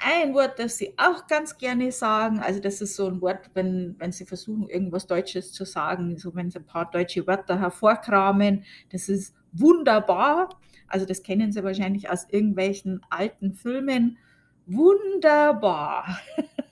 Ein 0.00 0.34
Wort, 0.34 0.58
das 0.58 0.78
sie 0.78 0.94
auch 0.96 1.26
ganz 1.26 1.58
gerne 1.58 1.92
sagen, 1.92 2.40
also 2.40 2.60
das 2.60 2.80
ist 2.80 2.96
so 2.96 3.06
ein 3.06 3.20
Wort, 3.20 3.50
wenn, 3.54 3.94
wenn 3.98 4.10
sie 4.10 4.24
versuchen, 4.24 4.68
irgendwas 4.68 5.06
Deutsches 5.06 5.52
zu 5.52 5.64
sagen, 5.64 6.16
so 6.16 6.34
wenn 6.34 6.50
sie 6.50 6.58
ein 6.58 6.66
paar 6.66 6.90
deutsche 6.90 7.26
Wörter 7.26 7.60
hervorkramen, 7.60 8.64
das 8.90 9.08
ist 9.08 9.34
wunderbar. 9.52 10.48
Also 10.88 11.06
das 11.06 11.22
kennen 11.22 11.52
sie 11.52 11.62
wahrscheinlich 11.62 12.10
aus 12.10 12.26
irgendwelchen 12.28 13.00
alten 13.10 13.54
Filmen. 13.54 14.18
Wunderbar. 14.66 16.20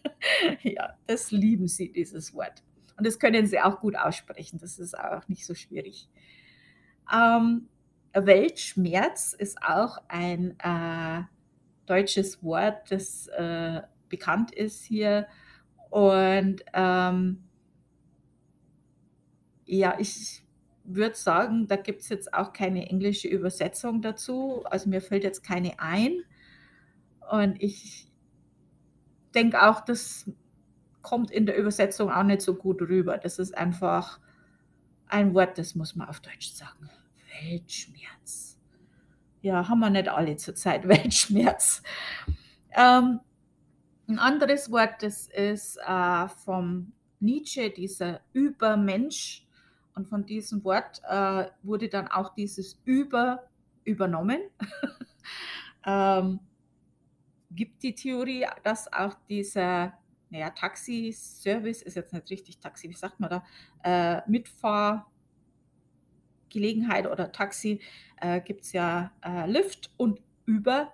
ja, 0.62 0.94
das 1.06 1.30
lieben 1.30 1.68
sie, 1.68 1.92
dieses 1.92 2.34
Wort. 2.34 2.62
Und 2.96 3.06
das 3.06 3.18
können 3.18 3.46
sie 3.46 3.60
auch 3.60 3.80
gut 3.80 3.96
aussprechen. 3.96 4.58
Das 4.58 4.78
ist 4.78 4.98
auch 4.98 5.26
nicht 5.28 5.46
so 5.46 5.54
schwierig. 5.54 6.08
Ähm, 7.12 7.68
Weltschmerz 8.12 9.32
ist 9.32 9.62
auch 9.62 9.98
ein 10.08 10.56
äh, 10.58 11.22
deutsches 11.90 12.42
Wort, 12.42 12.90
das 12.90 13.26
äh, 13.28 13.82
bekannt 14.08 14.52
ist 14.52 14.84
hier. 14.84 15.26
Und 15.90 16.62
ähm, 16.72 17.42
ja, 19.66 19.96
ich 19.98 20.44
würde 20.84 21.16
sagen, 21.16 21.66
da 21.66 21.76
gibt 21.76 22.02
es 22.02 22.08
jetzt 22.08 22.32
auch 22.32 22.52
keine 22.52 22.88
englische 22.88 23.28
Übersetzung 23.28 24.02
dazu. 24.02 24.64
Also 24.64 24.88
mir 24.88 25.00
fällt 25.00 25.24
jetzt 25.24 25.42
keine 25.42 25.80
ein. 25.80 26.22
Und 27.30 27.60
ich 27.60 28.10
denke 29.34 29.62
auch, 29.62 29.80
das 29.80 30.30
kommt 31.02 31.30
in 31.30 31.46
der 31.46 31.56
Übersetzung 31.56 32.10
auch 32.10 32.24
nicht 32.24 32.42
so 32.42 32.54
gut 32.54 32.82
rüber. 32.82 33.18
Das 33.18 33.38
ist 33.38 33.56
einfach 33.56 34.20
ein 35.06 35.34
Wort, 35.34 35.58
das 35.58 35.74
muss 35.74 35.96
man 35.96 36.08
auf 36.08 36.20
Deutsch 36.20 36.52
sagen. 36.52 36.88
Weltschmerz 37.42 38.59
ja, 39.42 39.68
haben 39.68 39.80
wir 39.80 39.90
nicht 39.90 40.08
alle 40.08 40.36
zurzeit 40.36 40.86
Weltschmerz. 40.88 41.82
Ähm, 42.72 43.20
'N 44.08 44.18
anderes 44.18 44.70
Wort, 44.70 45.02
das 45.02 45.28
ist, 45.28 45.78
äh, 45.86 46.28
vom 46.44 46.92
Nietzsche, 47.20 47.70
dieser 47.70 48.20
Übermensch. 48.32 49.46
Und 49.94 50.08
von 50.08 50.24
diesem 50.26 50.64
Wort, 50.64 51.02
äh, 51.08 51.46
wurde 51.62 51.88
dann 51.88 52.08
auch 52.08 52.34
dieses 52.34 52.80
Über 52.84 53.44
übernommen. 53.84 54.40
Ähm, 55.86 56.40
gibt 57.50 57.82
die 57.82 57.94
Theorie, 57.94 58.46
dass 58.62 58.92
auch 58.92 59.14
dieser, 59.28 59.94
na 60.30 60.38
ja, 60.38 60.50
Taxiservice 60.50 61.82
ist 61.82 61.96
jetzt 61.96 62.12
nicht 62.12 62.30
richtig 62.30 62.58
Taxi, 62.58 62.88
wie 62.88 62.94
sagt 62.94 63.18
man 63.20 63.30
da, 63.30 63.44
äh, 63.82 64.22
Mitfahrgelegenheit 66.50 67.06
oder 67.06 67.32
Taxi, 67.32 67.80
äh, 68.20 68.40
gibt's 68.40 68.72
ja, 68.72 69.12
äh, 69.24 69.50
Lyft 69.50 69.90
und 69.96 70.20
Uber 70.48 70.92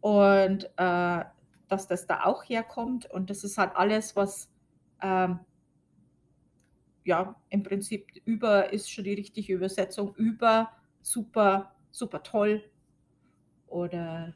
und, 0.00 0.64
äh, 0.76 1.24
dass 1.68 1.86
das 1.88 2.06
da 2.06 2.24
auch 2.24 2.44
herkommt 2.44 3.10
und 3.10 3.30
das 3.30 3.44
ist 3.44 3.58
halt 3.58 3.74
alles, 3.76 4.16
was, 4.16 4.50
ähm 5.02 5.40
ja, 7.04 7.34
im 7.50 7.64
Prinzip 7.64 8.12
über 8.24 8.72
ist 8.72 8.88
schon 8.88 9.02
die 9.02 9.14
richtige 9.14 9.54
Übersetzung. 9.54 10.14
Über, 10.14 10.70
super, 11.02 11.74
super 11.90 12.22
toll 12.22 12.62
oder 13.66 14.34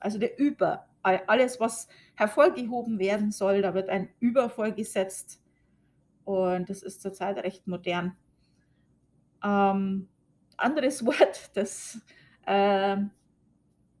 also 0.00 0.18
der 0.18 0.38
Über. 0.38 0.88
All 1.02 1.22
alles, 1.26 1.60
was 1.60 1.88
hervorgehoben 2.14 2.98
werden 2.98 3.32
soll, 3.32 3.60
da 3.60 3.74
wird 3.74 3.90
ein 3.90 4.08
Über 4.18 4.48
vorgesetzt 4.48 5.42
und 6.24 6.70
das 6.70 6.82
ist 6.82 7.02
zurzeit 7.02 7.36
recht 7.38 7.66
modern. 7.66 8.16
Ähm, 9.44 10.08
anderes 10.56 11.04
Wort, 11.06 11.50
das, 11.54 12.00
ähm, 12.46 13.10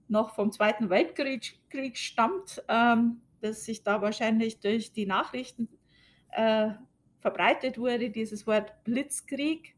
noch 0.08 0.34
vom 0.34 0.52
Zweiten 0.52 0.88
Weltkrieg 0.90 1.58
Krieg 1.68 1.98
stammt, 1.98 2.62
ähm, 2.68 3.20
das 3.40 3.64
sich 3.64 3.82
da 3.82 4.02
wahrscheinlich 4.02 4.60
durch 4.60 4.92
die 4.92 5.06
Nachrichten, 5.06 5.68
äh, 6.30 6.70
verbreitet 7.20 7.78
wurde, 7.78 8.10
dieses 8.10 8.46
Wort 8.46 8.84
Blitzkrieg. 8.84 9.74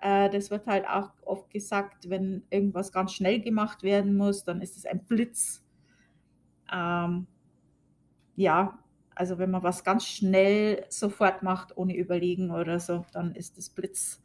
Äh, 0.00 0.30
das 0.30 0.50
wird 0.50 0.66
halt 0.66 0.86
auch 0.86 1.10
oft 1.22 1.50
gesagt, 1.50 2.08
wenn 2.08 2.44
irgendwas 2.50 2.92
ganz 2.92 3.12
schnell 3.12 3.40
gemacht 3.40 3.82
werden 3.82 4.16
muss, 4.16 4.44
dann 4.44 4.60
ist 4.62 4.76
es 4.76 4.86
ein 4.86 5.04
Blitz. 5.04 5.64
Ähm, 6.72 7.26
ja, 8.36 8.78
also 9.14 9.38
wenn 9.38 9.50
man 9.50 9.62
was 9.62 9.84
ganz 9.84 10.06
schnell 10.06 10.86
sofort 10.88 11.42
macht, 11.42 11.76
ohne 11.76 11.96
Überlegen 11.96 12.50
oder 12.50 12.80
so, 12.80 13.04
dann 13.12 13.34
ist 13.34 13.58
es 13.58 13.70
Blitz. 13.70 14.22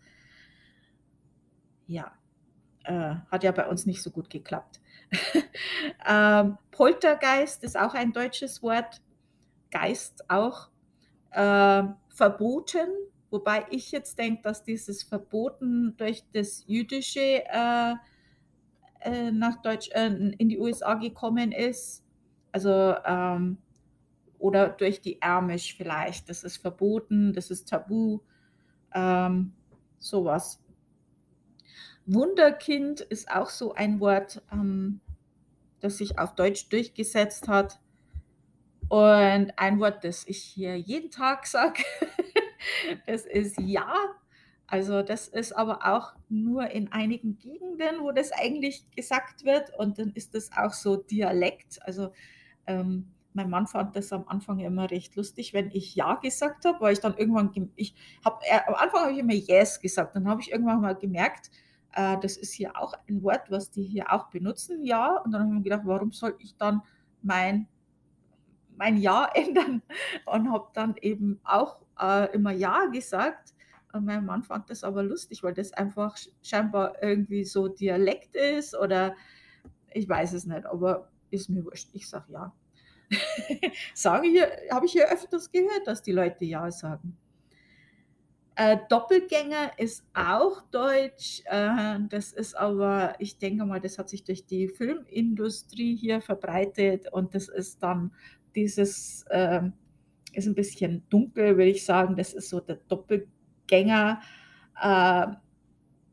Ja, 1.87 2.11
äh, 2.83 3.15
hat 3.31 3.43
ja 3.43 3.51
bei 3.51 3.67
uns 3.67 3.85
nicht 3.85 4.01
so 4.01 4.11
gut 4.11 4.29
geklappt. 4.29 4.81
Ähm, 6.07 6.57
Poltergeist 6.71 7.63
ist 7.63 7.77
auch 7.77 7.93
ein 7.93 8.13
deutsches 8.13 8.63
Wort, 8.63 9.01
Geist 9.71 10.29
auch. 10.29 10.69
Ähm, 11.33 11.95
verboten, 12.09 12.87
wobei 13.31 13.65
ich 13.71 13.91
jetzt 13.91 14.17
denke, 14.19 14.41
dass 14.43 14.63
dieses 14.63 15.03
Verboten 15.03 15.95
durch 15.97 16.23
das 16.33 16.63
Jüdische 16.67 17.43
äh, 17.45 17.95
äh, 19.01 19.31
nach 19.31 19.61
Deutsch, 19.61 19.89
äh, 19.93 20.07
in 20.07 20.49
die 20.49 20.59
USA 20.59 20.95
gekommen 20.95 21.51
ist. 21.51 22.03
Also, 22.51 22.95
ähm, 23.05 23.57
oder 24.39 24.69
durch 24.69 25.01
die 25.01 25.21
Amish 25.21 25.75
vielleicht. 25.77 26.29
Das 26.29 26.43
ist 26.43 26.57
verboten, 26.57 27.33
das 27.33 27.51
ist 27.51 27.69
tabu, 27.69 28.19
ähm, 28.93 29.53
sowas. 29.99 30.61
Wunderkind 32.07 33.01
ist 33.01 33.29
auch 33.31 33.49
so 33.51 33.73
ein 33.75 33.99
Wort, 33.99 34.41
ähm, 34.51 35.01
das 35.81 35.97
sich 35.97 36.19
auf 36.19 36.35
Deutsch 36.35 36.69
durchgesetzt 36.69 37.47
hat. 37.49 37.79
Und 38.89 39.51
ein 39.57 39.79
Wort, 39.79 40.03
das 40.03 40.25
ich 40.27 40.41
hier 40.41 40.77
jeden 40.79 41.11
Tag 41.11 41.45
sage, 41.45 41.83
das 43.07 43.25
ist 43.25 43.59
„ja“. 43.59 43.93
Also, 44.69 45.01
das 45.01 45.27
ist 45.29 45.53
aber 45.53 45.85
auch 45.85 46.13
nur 46.29 46.69
in 46.71 46.91
einigen 46.91 47.37
Gegenden, 47.37 48.01
wo 48.01 48.11
das 48.11 48.31
eigentlich 48.33 48.89
gesagt 48.91 49.45
wird 49.45 49.71
und 49.77 49.97
dann 49.99 50.11
ist 50.13 50.35
das 50.35 50.51
auch 50.57 50.73
so 50.73 50.97
Dialekt. 50.97 51.79
Also, 51.85 52.11
ähm, 52.67 53.13
mein 53.33 53.49
Mann 53.49 53.67
fand 53.67 53.95
das 53.95 54.13
am 54.13 54.27
Anfang 54.27 54.59
immer 54.59 54.91
recht 54.91 55.15
lustig, 55.15 55.53
wenn 55.53 55.71
ich 55.71 55.95
„ja“ 55.95 56.15
gesagt 56.15 56.65
habe, 56.65 56.81
weil 56.81 56.93
ich 56.93 56.99
dann 57.01 57.17
irgendwann 57.17 57.51
ich 57.77 57.95
habe 58.25 58.39
äh, 58.49 58.59
am 58.67 58.75
Anfang 58.75 59.01
habe 59.03 59.13
ich 59.13 59.19
immer 59.19 59.33
„yes“ 59.33 59.81
gesagt, 59.81 60.15
dann 60.15 60.27
habe 60.29 60.41
ich 60.41 60.51
irgendwann 60.51 60.81
mal 60.81 60.95
gemerkt, 60.95 61.51
äh, 61.97 62.17
das 62.21 62.37
ist 62.37 62.53
hier 62.53 62.77
auch 62.81 62.93
ein 63.09 63.23
Wort, 63.23 63.51
was 63.51 63.71
die 63.71 63.83
hier 63.83 64.13
auch 64.13 64.29
benutzen, 64.29 64.83
„ja“, 64.85 65.17
und 65.25 65.33
dann 65.33 65.41
habe 65.43 65.51
ich 65.51 65.57
mir 65.57 65.63
gedacht: 65.63 65.83
„Warum 65.85 66.11
soll 66.13 66.35
ich 66.39 66.55
dann 66.57 66.83
mein 67.23 67.67
mein 68.75 68.97
Ja 68.97 69.25
ändern 69.33 69.81
und 70.25 70.51
habe 70.51 70.69
dann 70.73 70.95
eben 71.01 71.39
auch, 71.43 71.81
äh, 71.99 72.31
immer 72.33 72.51
Ja 72.51 72.85
gesagt. 72.85 73.53
Und 73.93 74.05
mein 74.05 74.25
Mann 74.25 74.43
fand 74.43 74.69
das 74.69 74.83
aber 74.83 75.01
lustig, 75.03 75.43
weil 75.43 75.53
das 75.53 75.73
einfach 75.73 76.17
sch 76.17 76.29
scheinbar 76.43 77.01
irgendwie 77.01 77.45
so 77.45 77.67
Dialekt 77.69 78.35
ist 78.35 78.75
oder 78.75 79.15
ich 79.93 80.07
weiß 80.09 80.33
es 80.33 80.45
nicht, 80.45 80.65
aber 80.65 81.09
ist 81.31 81.49
mir 81.49 81.65
wurscht. 81.65 81.89
Ich 81.93 82.09
sage 82.09 82.31
Ja. 82.33 82.53
Sage 83.95 84.27
hier 84.29 84.47
habe 84.71 84.85
ich 84.85 84.91
hier 84.93 85.07
öfters 85.11 85.51
gehört, 85.51 85.85
dass 85.87 86.01
die 86.01 86.11
Leute 86.11 86.45
Ja 86.45 86.71
sagen. 86.71 87.17
Äh, 88.59 88.77
Doppelgänger 88.89 89.73
ist 89.77 90.03
auch 90.15 90.63
deutsch, 90.71 91.43
äh, 91.45 91.99
das 92.09 92.33
ist 92.33 92.55
aber 92.57 93.13
ich 93.19 93.37
denke 93.37 93.65
mal, 93.65 93.79
das 93.79 93.99
hat 93.99 94.09
sich 94.09 94.23
durch 94.23 94.47
die 94.47 94.67
Filmindustrie 94.67 95.95
hier 95.95 96.21
verbreitet 96.21 97.07
und 97.13 97.35
das 97.35 97.49
ist 97.49 97.83
dann 97.83 98.11
dieses, 98.55 99.25
ähm 99.29 99.73
ist 100.33 100.47
'n 100.47 100.55
bisschen 100.55 101.03
dunkel, 101.09 101.57
würde 101.57 101.69
ich 101.71 101.85
sagen. 101.85 102.15
Das 102.15 102.33
ist 102.33 102.49
so 102.49 102.59
der 102.59 102.75
Doppelgänger. 102.87 104.21
Äh, 104.81 105.27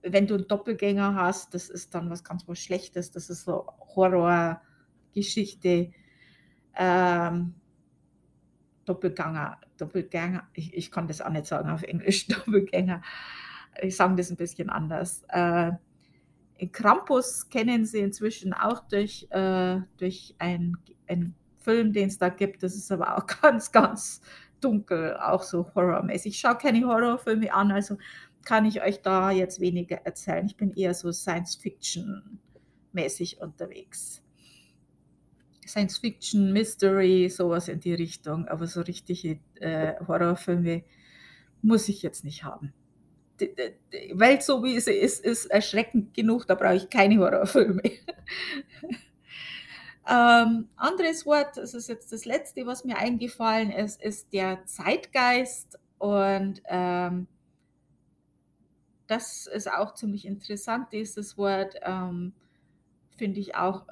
wenn 0.02 0.26
du 0.28 0.34
'n 0.36 0.46
Doppelgänger 0.48 1.14
hast, 1.16 1.54
das 1.54 1.70
ist 1.70 1.94
dann 1.94 2.10
was 2.10 2.24
ganz 2.24 2.48
was 2.48 2.58
Schlechtes. 2.60 3.10
Das 3.12 3.30
ist 3.30 3.44
so 3.44 3.66
Horrorgeschichte. 3.96 5.92
Ähm 6.78 7.54
Doppelganger 8.84 9.58
Doppelgänger, 9.78 10.48
ich 10.54 10.74
ich 10.74 10.90
kann 10.90 11.08
das 11.08 11.20
auch 11.20 11.30
nicht 11.30 11.46
sagen 11.46 11.70
auf 11.70 11.82
Englisch, 11.82 12.26
Doppelgänger. 12.28 13.02
Ich 13.82 13.96
sage 13.96 14.14
das 14.16 14.30
'n 14.30 14.36
bisschen 14.36 14.70
anders. 14.70 15.24
Äh, 15.28 15.72
Krampus 16.72 17.48
kennen 17.50 17.84
Sie 17.84 17.98
inzwischen 18.00 18.52
auch 18.54 18.80
durch 18.88 19.26
äh, 19.30 19.80
durch 19.98 20.34
ein 20.38 20.76
ein 21.08 21.34
Film, 21.58 21.92
den 21.92 22.08
es 22.08 22.18
da 22.18 22.28
gibt. 22.28 22.62
Das 22.62 22.74
ist 22.76 22.92
aber 22.92 23.16
auch 23.18 23.26
ganz, 23.42 23.72
ganz 23.72 24.20
dunkel, 24.60 25.16
auch 25.18 25.42
so 25.42 25.74
horrormäßig. 25.74 26.34
Ich 26.34 26.40
schaue 26.40 26.56
keine 26.58 26.86
Horrorfilme 26.86 27.52
an, 27.54 27.72
also 27.72 27.98
kann 28.44 28.64
ich 28.66 28.82
euch 28.82 29.02
da 29.02 29.30
jetzt 29.30 29.60
weniger 29.60 29.96
erzählen. 30.06 30.46
Ich 30.46 30.56
bin 30.56 30.72
eher 30.74 30.94
so 30.94 31.12
Science-Fiction-mäßig 31.12 33.40
unterwegs. 33.40 34.23
Science 35.66 35.98
Fiction, 35.98 36.52
Mystery, 36.52 37.28
sowas 37.30 37.68
in 37.68 37.80
die 37.80 37.94
Richtung, 37.94 38.48
aber 38.48 38.66
so 38.66 38.80
richtige, 38.82 39.38
äh, 39.60 39.94
Horrorfilme 40.06 40.84
muss 41.62 41.88
ich 41.88 42.02
jetzt 42.02 42.24
nicht 42.24 42.44
haben. 42.44 42.72
D 43.40 43.54
d 43.54 43.74
die 43.92 44.18
Welt, 44.18 44.42
so 44.42 44.62
wie 44.64 44.78
sie 44.80 44.92
ist, 44.92 45.24
ist 45.24 45.46
erschreckend 45.46 46.14
genug, 46.14 46.46
da 46.46 46.54
brauche 46.54 46.76
ich 46.76 46.90
keine 46.90 47.18
Horrorfilme. 47.18 47.82
Ähm, 50.06 50.68
anderes 50.76 51.24
Wort, 51.24 51.56
das 51.56 51.72
ist 51.72 51.88
jetzt 51.88 52.12
das 52.12 52.26
Letzte, 52.26 52.66
was 52.66 52.84
mir 52.84 52.98
eingefallen 52.98 53.70
ist, 53.70 54.02
ist 54.02 54.32
der 54.34 54.66
Zeitgeist 54.66 55.78
und, 55.98 56.62
ähm 56.66 57.26
das 59.06 59.46
ist 59.46 59.70
auch 59.70 59.94
ziemlich 59.94 60.24
interessant, 60.26 60.92
dieses 60.92 61.36
Wort, 61.36 61.74
ähm, 61.82 62.32
finde 63.16 63.40
ich 63.40 63.54
auch 63.54 63.86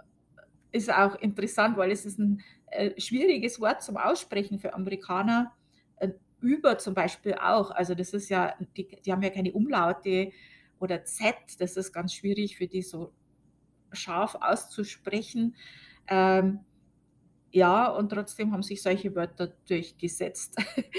ist 0.73 0.93
auch 0.93 1.17
interessant, 1.17 1.77
weil 1.77 1.91
es 1.93 2.07
ist 2.07 2.19
'n, 2.19 2.43
äh, 2.69 2.99
schwieriges 3.01 3.61
Wort 3.61 3.83
zum 3.83 3.97
Aussprechen 3.97 4.59
für 4.59 4.75
Amerikaner. 4.75 5.53
Äh, 5.97 6.11
über 6.41 6.79
zum 6.79 6.95
Beispiel 6.95 7.35
auch. 7.35 7.71
Also, 7.73 7.95
das 7.95 8.13
ist 8.15 8.29
ja 8.31 8.55
die 8.77 8.89
die 9.05 9.13
haben 9.13 9.23
ja 9.23 9.31
keine 9.31 9.53
Umlaute 9.53 10.33
oder 10.81 11.05
Z, 11.05 11.35
das 11.61 11.77
ist 11.77 11.93
ganz 11.93 12.15
schwierig 12.15 12.57
für 12.57 12.67
die 12.69 12.83
so 12.83 13.13
scharf 13.93 14.37
auszusprechen. 14.41 15.57
Ähm, 16.09 16.61
ja, 17.53 17.89
und 17.89 18.11
trotzdem 18.11 18.53
haben 18.53 18.63
sich 18.63 18.83
solche 18.83 19.15
Wörter 19.17 19.49
durchgesetzt. 19.69 20.57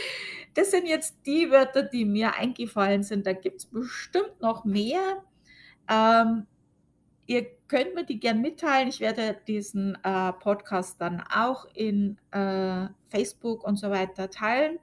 Das 0.55 0.71
sind 0.71 0.87
jetzt 0.87 1.17
die 1.25 1.49
Wörter, 1.51 1.83
die 1.83 2.05
mir 2.05 2.35
eingefallen 2.35 3.03
sind. 3.03 3.25
Da 3.27 3.33
gibt's 3.33 3.65
bestimmt 3.65 4.41
noch 4.41 4.65
mehr. 4.65 5.23
Ähm, 5.89 6.47
ihr 7.27 7.47
könnt 7.73 7.95
mir 7.95 8.05
die 8.05 8.19
gern 8.19 8.39
mitteilen. 8.39 8.87
Ich 8.87 8.99
werde 8.99 9.35
diesen, 9.47 9.97
äh, 10.03 10.31
Podcast 10.33 11.01
dann 11.01 11.23
auch 11.33 11.65
in, 11.73 12.19
äh, 12.29 12.85
Facebook 13.09 13.63
und 13.63 13.77
so 13.77 13.89
weiter 13.89 14.29
teilen. 14.29 14.77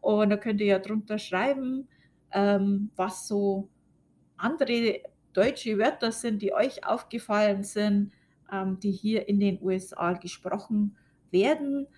Und 0.00 0.30
da 0.30 0.36
könnt 0.36 0.60
ihr 0.60 0.68
ja 0.68 0.78
drunter 0.78 1.18
schreiben, 1.18 1.88
ähm, 2.30 2.90
was 2.94 3.26
so 3.26 3.68
andere 4.36 5.02
deutsche 5.32 5.76
Wörter 5.76 6.12
sind, 6.12 6.40
die 6.40 6.52
euch 6.52 6.86
aufgefallen 6.86 7.64
sind, 7.64 8.12
ähm, 8.52 8.78
die 8.78 8.92
hier 8.92 9.28
in 9.28 9.40
den 9.40 9.60
USA 9.60 10.12
gesprochen 10.12 10.96
werden. 11.32 11.88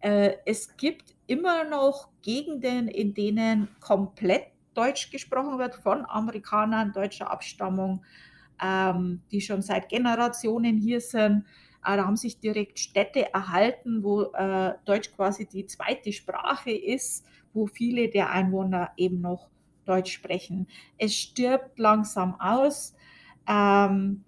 Äh, 0.00 0.32
es 0.46 0.76
gibt 0.76 1.14
immer 1.28 1.62
noch 1.62 2.08
Gegenden, 2.22 2.88
in 2.88 3.14
denen 3.14 3.68
komplett 3.78 4.48
Deutsch 4.74 5.12
gesprochen 5.12 5.60
wird 5.60 5.76
von 5.76 6.04
Amerikanern 6.06 6.92
deutscher 6.92 7.30
Abstammung, 7.30 8.04
ähm, 8.62 9.22
die 9.30 9.40
schon 9.40 9.62
seit 9.62 9.88
Generationen 9.88 10.78
hier 10.78 11.00
sind. 11.00 11.44
Äh, 11.84 11.96
da 11.96 12.06
haben 12.06 12.16
sich 12.16 12.40
direkt 12.40 12.78
Städte 12.78 13.32
erhalten, 13.32 14.02
wo 14.02 14.22
äh, 14.32 14.74
Deutsch 14.84 15.12
quasi 15.14 15.46
die 15.46 15.66
zweite 15.66 16.12
Sprache 16.12 16.72
ist, 16.72 17.26
wo 17.52 17.66
viele 17.66 18.08
der 18.08 18.30
Einwohner 18.30 18.90
eben 18.96 19.20
noch 19.20 19.48
Deutsch 19.84 20.12
sprechen. 20.12 20.66
Es 20.98 21.14
stirbt 21.14 21.78
langsam 21.78 22.40
aus. 22.40 22.94
Ähm, 23.48 24.24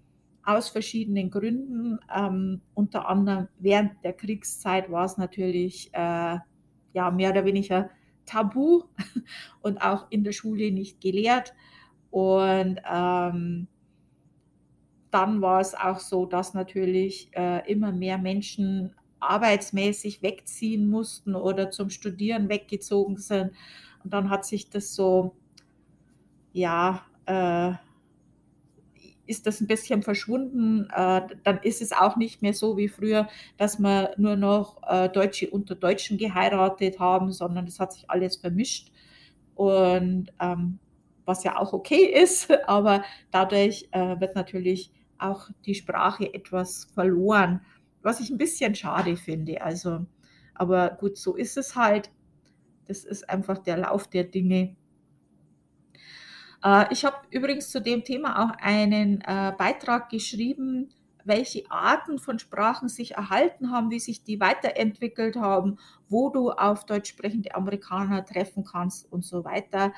aus 0.49 0.69
verschiedenen 0.69 1.29
Gründen. 1.29 1.99
Ähm, 2.13 2.61
unter 2.73 3.07
anderem 3.07 3.47
während 3.59 4.03
der 4.03 4.13
Kriegszeit 4.13 4.91
war 4.91 5.05
es 5.05 5.17
natürlich 5.17 5.93
äh, 5.93 6.37
ja, 6.93 7.11
mehr 7.11 7.31
oder 7.31 7.45
weniger 7.45 7.89
tabu 8.25 8.83
und 9.61 9.81
auch 9.81 10.07
in 10.09 10.23
der 10.23 10.31
Schule 10.31 10.71
nicht 10.71 11.01
gelehrt. 11.01 11.53
Und 12.09 12.79
ähm, 12.89 13.67
dann 15.11 15.41
war 15.41 15.59
es 15.59 15.75
auch 15.75 15.99
so, 15.99 16.25
dass 16.25 16.53
natürlich 16.53 17.29
äh, 17.33 17.69
immer 17.71 17.91
mehr 17.91 18.17
Menschen 18.17 18.95
arbeitsmäßig 19.19 20.21
wegziehen 20.21 20.89
mussten 20.89 21.35
oder 21.35 21.71
zum 21.71 21.89
Studieren 21.89 22.49
weggezogen 22.49 23.17
sind. 23.17 23.51
Und 24.03 24.13
dann 24.13 24.29
hat 24.29 24.45
sich 24.45 24.69
das 24.69 24.95
so, 24.95 25.35
ja, 26.53 27.03
äh, 27.25 27.73
ist 29.29 29.45
das 29.45 29.61
ein 29.61 29.67
bisschen 29.67 30.01
verschwunden. 30.01 30.89
Äh, 30.89 31.21
dann 31.43 31.59
ist 31.61 31.81
es 31.81 31.91
auch 31.91 32.15
nicht 32.15 32.41
mehr 32.41 32.53
so 32.53 32.77
wie 32.77 32.87
früher, 32.87 33.27
dass 33.57 33.77
man 33.77 34.07
nur 34.17 34.35
noch 34.35 34.81
äh, 34.87 35.07
Deutsche 35.09 35.49
unter 35.49 35.75
Deutschen 35.75 36.17
geheiratet 36.17 36.99
haben, 36.99 37.31
sondern 37.31 37.67
es 37.67 37.79
hat 37.79 37.93
sich 37.93 38.09
alles 38.09 38.37
vermischt. 38.37 38.91
Und 39.53 40.31
ähm, 40.39 40.79
was 41.25 41.43
ja 41.43 41.59
auch 41.59 41.73
okay 41.73 42.05
ist, 42.23 42.49
aber 42.67 43.03
dadurch 43.31 43.87
äh, 43.91 44.19
wird 44.19 44.35
natürlich 44.35 44.91
auch 45.19 45.49
die 45.65 45.75
Sprache 45.75 46.33
etwas 46.33 46.85
verloren, 46.93 47.61
was 48.01 48.19
ich 48.19 48.29
ein 48.29 48.37
bisschen 48.37 48.75
schade 48.75 49.17
finde. 49.17 49.61
Also, 49.61 50.05
aber 50.53 50.91
gut, 50.99 51.17
so 51.17 51.35
ist 51.35 51.57
es 51.57 51.75
halt. 51.75 52.11
Das 52.87 53.03
ist 53.05 53.29
einfach 53.29 53.59
der 53.59 53.77
Lauf 53.77 54.07
der 54.07 54.23
Dinge. 54.23 54.75
Äh, 56.63 56.85
ich 56.91 57.05
habe 57.05 57.17
übrigens 57.29 57.69
zu 57.69 57.81
dem 57.81 58.03
Thema 58.03 58.43
auch 58.43 58.57
einen 58.59 59.21
äh, 59.21 59.53
Beitrag 59.57 60.09
geschrieben, 60.09 60.89
welche 61.25 61.69
Arten 61.69 62.17
von 62.17 62.39
Sprachen 62.39 62.89
sich 62.89 63.15
erhalten 63.15 63.71
haben, 63.71 63.91
wie 63.91 63.99
sich 63.99 64.23
die 64.23 64.39
weiterentwickelt 64.39 65.35
haben, 65.35 65.77
wo 66.07 66.29
du 66.29 66.51
auf 66.51 66.85
deutsch 66.85 67.09
sprechende 67.09 67.55
Amerikaner 67.55 68.25
treffen 68.25 68.63
kannst 68.63 69.11
und 69.11 69.23
so 69.23 69.43
weiter. 69.43 69.93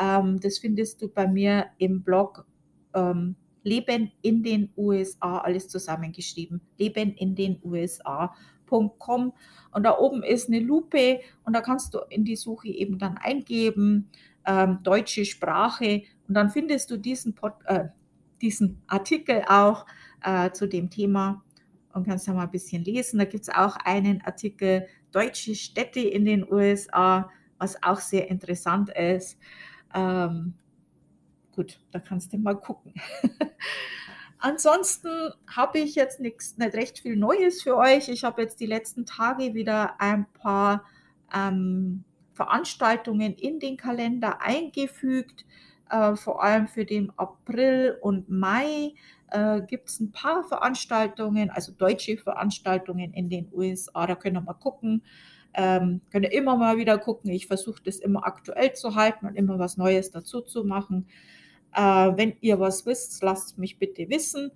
Ähm, 0.00 0.38
das 0.40 0.58
findest 0.58 1.02
du 1.02 1.08
bei 1.08 1.26
mir 1.26 1.66
im 1.78 2.02
Blog 2.02 2.46
ähm, 2.94 3.36
Leben 3.68 4.12
in 4.22 4.42
den 4.42 4.72
USA, 4.76 5.38
alles 5.38 5.68
zusammengeschrieben. 5.68 6.60
Leben 6.78 7.14
in 7.14 7.34
den 7.34 7.60
USA.com. 7.62 9.32
Und 9.72 9.82
da 9.82 9.98
oben 9.98 10.22
ist 10.22 10.48
eine 10.48 10.60
Lupe 10.60 11.20
und 11.44 11.54
da 11.54 11.60
kannst 11.60 11.94
du 11.94 11.98
in 12.08 12.24
die 12.24 12.36
Suche 12.36 12.68
eben 12.68 12.98
dann 12.98 13.18
eingeben 13.18 14.10
ähm, 14.46 14.78
deutsche 14.82 15.24
Sprache. 15.24 16.02
Und 16.26 16.34
dann 16.34 16.50
findest 16.50 16.90
du 16.90 16.96
diesen, 16.96 17.34
Pod, 17.34 17.52
äh, 17.66 17.86
diesen 18.40 18.82
Artikel 18.86 19.42
auch 19.48 19.86
äh, 20.22 20.50
zu 20.52 20.66
dem 20.66 20.90
Thema 20.90 21.42
und 21.92 22.06
kannst 22.06 22.26
da 22.26 22.32
mal 22.32 22.44
ein 22.44 22.50
bisschen 22.50 22.84
lesen. 22.84 23.18
Da 23.18 23.24
gibt 23.24 23.44
es 23.44 23.54
auch 23.54 23.76
einen 23.84 24.22
Artikel 24.22 24.86
Deutsche 25.12 25.54
Städte 25.54 26.00
in 26.00 26.24
den 26.24 26.50
USA, 26.50 27.30
was 27.58 27.82
auch 27.82 28.00
sehr 28.00 28.28
interessant 28.28 28.90
ist. 28.90 29.38
Ähm, 29.94 30.54
gut, 31.58 31.80
da 31.90 31.98
kannst 31.98 32.32
du 32.32 32.38
mal 32.38 32.54
gucken. 32.54 32.94
Ansonsten 34.38 35.10
habe 35.48 35.80
ich 35.80 35.96
jetzt 35.96 36.20
nichts, 36.20 36.56
nicht 36.56 36.74
recht 36.74 37.00
viel 37.00 37.16
Neues 37.16 37.62
für 37.62 37.76
euch. 37.76 38.08
Ich 38.08 38.22
habe 38.22 38.42
jetzt 38.42 38.60
die 38.60 38.66
letzten 38.66 39.06
Tage 39.06 39.54
wieder 39.54 40.00
ein 40.00 40.26
paar 40.34 40.84
ähm, 41.34 42.04
Veranstaltungen 42.34 43.34
in 43.34 43.58
den 43.58 43.76
Kalender 43.76 44.40
eingefügt. 44.40 45.44
Äh, 45.90 46.14
vor 46.14 46.44
allem 46.44 46.68
für 46.68 46.84
den 46.84 47.12
April 47.16 47.98
und 48.02 48.30
Mai 48.30 48.94
äh, 49.32 49.60
gibt 49.62 49.88
es 49.88 49.98
ein 49.98 50.12
paar 50.12 50.44
Veranstaltungen, 50.44 51.50
also 51.50 51.72
deutsche 51.72 52.18
Veranstaltungen 52.18 53.12
in 53.14 53.28
den 53.28 53.48
USA. 53.52 54.06
Da 54.06 54.14
können 54.14 54.36
wir 54.36 54.42
mal 54.42 54.52
gucken. 54.52 55.02
Ähm, 55.54 56.02
könnt 56.12 56.24
ihr 56.24 56.32
immer 56.32 56.56
mal 56.56 56.76
wieder 56.76 56.98
gucken. 56.98 57.32
Ich 57.32 57.48
versuche 57.48 57.82
das 57.82 57.96
immer 57.96 58.24
aktuell 58.24 58.74
zu 58.74 58.94
halten 58.94 59.26
und 59.26 59.34
immer 59.34 59.58
was 59.58 59.76
Neues 59.76 60.12
dazu 60.12 60.40
zu 60.40 60.62
machen. 60.62 61.08
Äh, 61.74 61.80
wenn 62.16 62.36
ihr 62.40 62.58
was 62.60 62.86
wisst, 62.86 63.22
lasst 63.22 63.58
mich 63.58 63.78
bitte 63.78 64.08
wissen. 64.08 64.50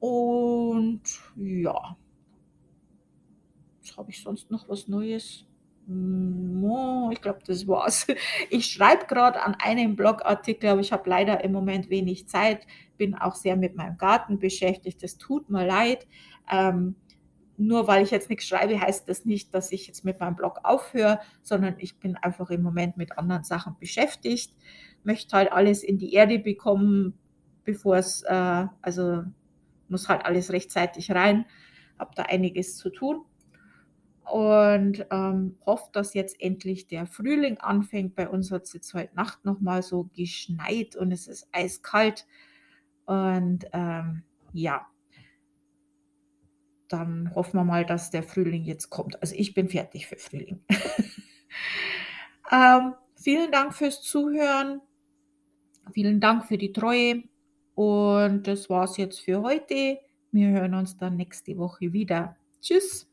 Und 0.00 1.02
ja, 1.36 1.96
was 3.80 3.96
habe 3.96 4.10
ich 4.10 4.22
sonst 4.22 4.50
noch 4.50 4.68
was 4.68 4.88
Neues? 4.88 5.46
Ich 5.86 7.20
glaube, 7.20 7.40
das 7.46 7.66
war's. 7.66 8.06
Ich 8.50 8.66
schreibe 8.66 9.06
gerade 9.06 9.42
an 9.42 9.56
einem 9.56 9.96
Blogartikel, 9.96 10.70
aber 10.70 10.80
ich 10.80 10.92
habe 10.92 11.08
leider 11.08 11.42
im 11.42 11.52
Moment 11.52 11.90
wenig 11.90 12.28
Zeit. 12.28 12.66
Bin 12.96 13.14
auch 13.14 13.34
sehr 13.34 13.56
mit 13.56 13.76
meinem 13.76 13.96
Garten 13.98 14.38
beschäftigt. 14.38 15.02
Das 15.02 15.18
tut 15.18 15.50
mir 15.50 15.66
leid. 15.66 16.06
Ähm, 16.50 16.94
nur 17.56 17.86
weil 17.86 18.02
ich 18.02 18.10
jetzt 18.10 18.30
nichts 18.30 18.46
schreibe, 18.46 18.80
heißt 18.80 19.08
das 19.08 19.24
nicht, 19.24 19.54
dass 19.54 19.72
ich 19.72 19.86
jetzt 19.86 20.04
mit 20.04 20.20
meinem 20.20 20.36
Blog 20.36 20.60
aufhöre, 20.64 21.20
sondern 21.42 21.74
ich 21.78 21.98
bin 21.98 22.16
einfach 22.16 22.50
im 22.50 22.62
Moment 22.62 22.96
mit 22.96 23.18
anderen 23.18 23.44
Sachen 23.44 23.76
beschäftigt. 23.78 24.54
Möchte 25.04 25.36
halt 25.36 25.52
alles 25.52 25.82
in 25.82 25.98
die 25.98 26.14
Erde 26.14 26.38
bekommen, 26.38 27.18
bevor 27.64 27.96
es, 27.96 28.22
äh, 28.22 28.66
also 28.80 29.24
muss 29.88 30.08
halt 30.08 30.24
alles 30.24 30.50
rechtzeitig 30.50 31.10
rein. 31.10 31.44
Habe 31.98 32.12
da 32.16 32.22
einiges 32.22 32.76
zu 32.76 32.90
tun 32.90 33.24
und 34.30 35.04
ähm, 35.10 35.58
hofft, 35.66 35.94
dass 35.96 36.14
jetzt 36.14 36.40
endlich 36.40 36.86
der 36.86 37.06
Frühling 37.06 37.58
anfängt. 37.58 38.14
Bei 38.14 38.28
uns 38.28 38.50
hat 38.50 38.62
es 38.62 38.72
jetzt 38.72 38.94
heute 38.94 39.14
Nacht 39.14 39.44
nochmal 39.44 39.82
so 39.82 40.08
geschneit 40.14 40.96
und 40.96 41.12
es 41.12 41.26
ist 41.26 41.48
eiskalt. 41.52 42.26
Und 43.04 43.66
ähm, 43.72 44.22
ja, 44.52 44.86
dann 46.92 47.34
hoffen 47.34 47.58
wir 47.58 47.64
mal, 47.64 47.84
dass 47.84 48.10
der 48.10 48.22
Frühling 48.22 48.64
jetzt 48.64 48.90
kommt. 48.90 49.20
Also 49.20 49.34
ich 49.36 49.54
bin 49.54 49.68
fertig 49.68 50.06
für 50.06 50.16
Frühling. 50.16 50.60
ähm, 52.52 52.94
vielen 53.16 53.50
Dank 53.50 53.74
fürs 53.74 54.02
Zuhören. 54.02 54.80
Vielen 55.92 56.20
Dank 56.20 56.46
für 56.46 56.58
die 56.58 56.72
Treue. 56.72 57.24
Und 57.74 58.46
das 58.46 58.68
war's 58.68 58.96
jetzt 58.96 59.20
für 59.20 59.42
heute. 59.42 59.98
Wir 60.30 60.48
hören 60.48 60.74
uns 60.74 60.96
dann 60.96 61.16
nächste 61.16 61.56
Woche 61.58 61.92
wieder. 61.92 62.36
Tschüss. 62.60 63.11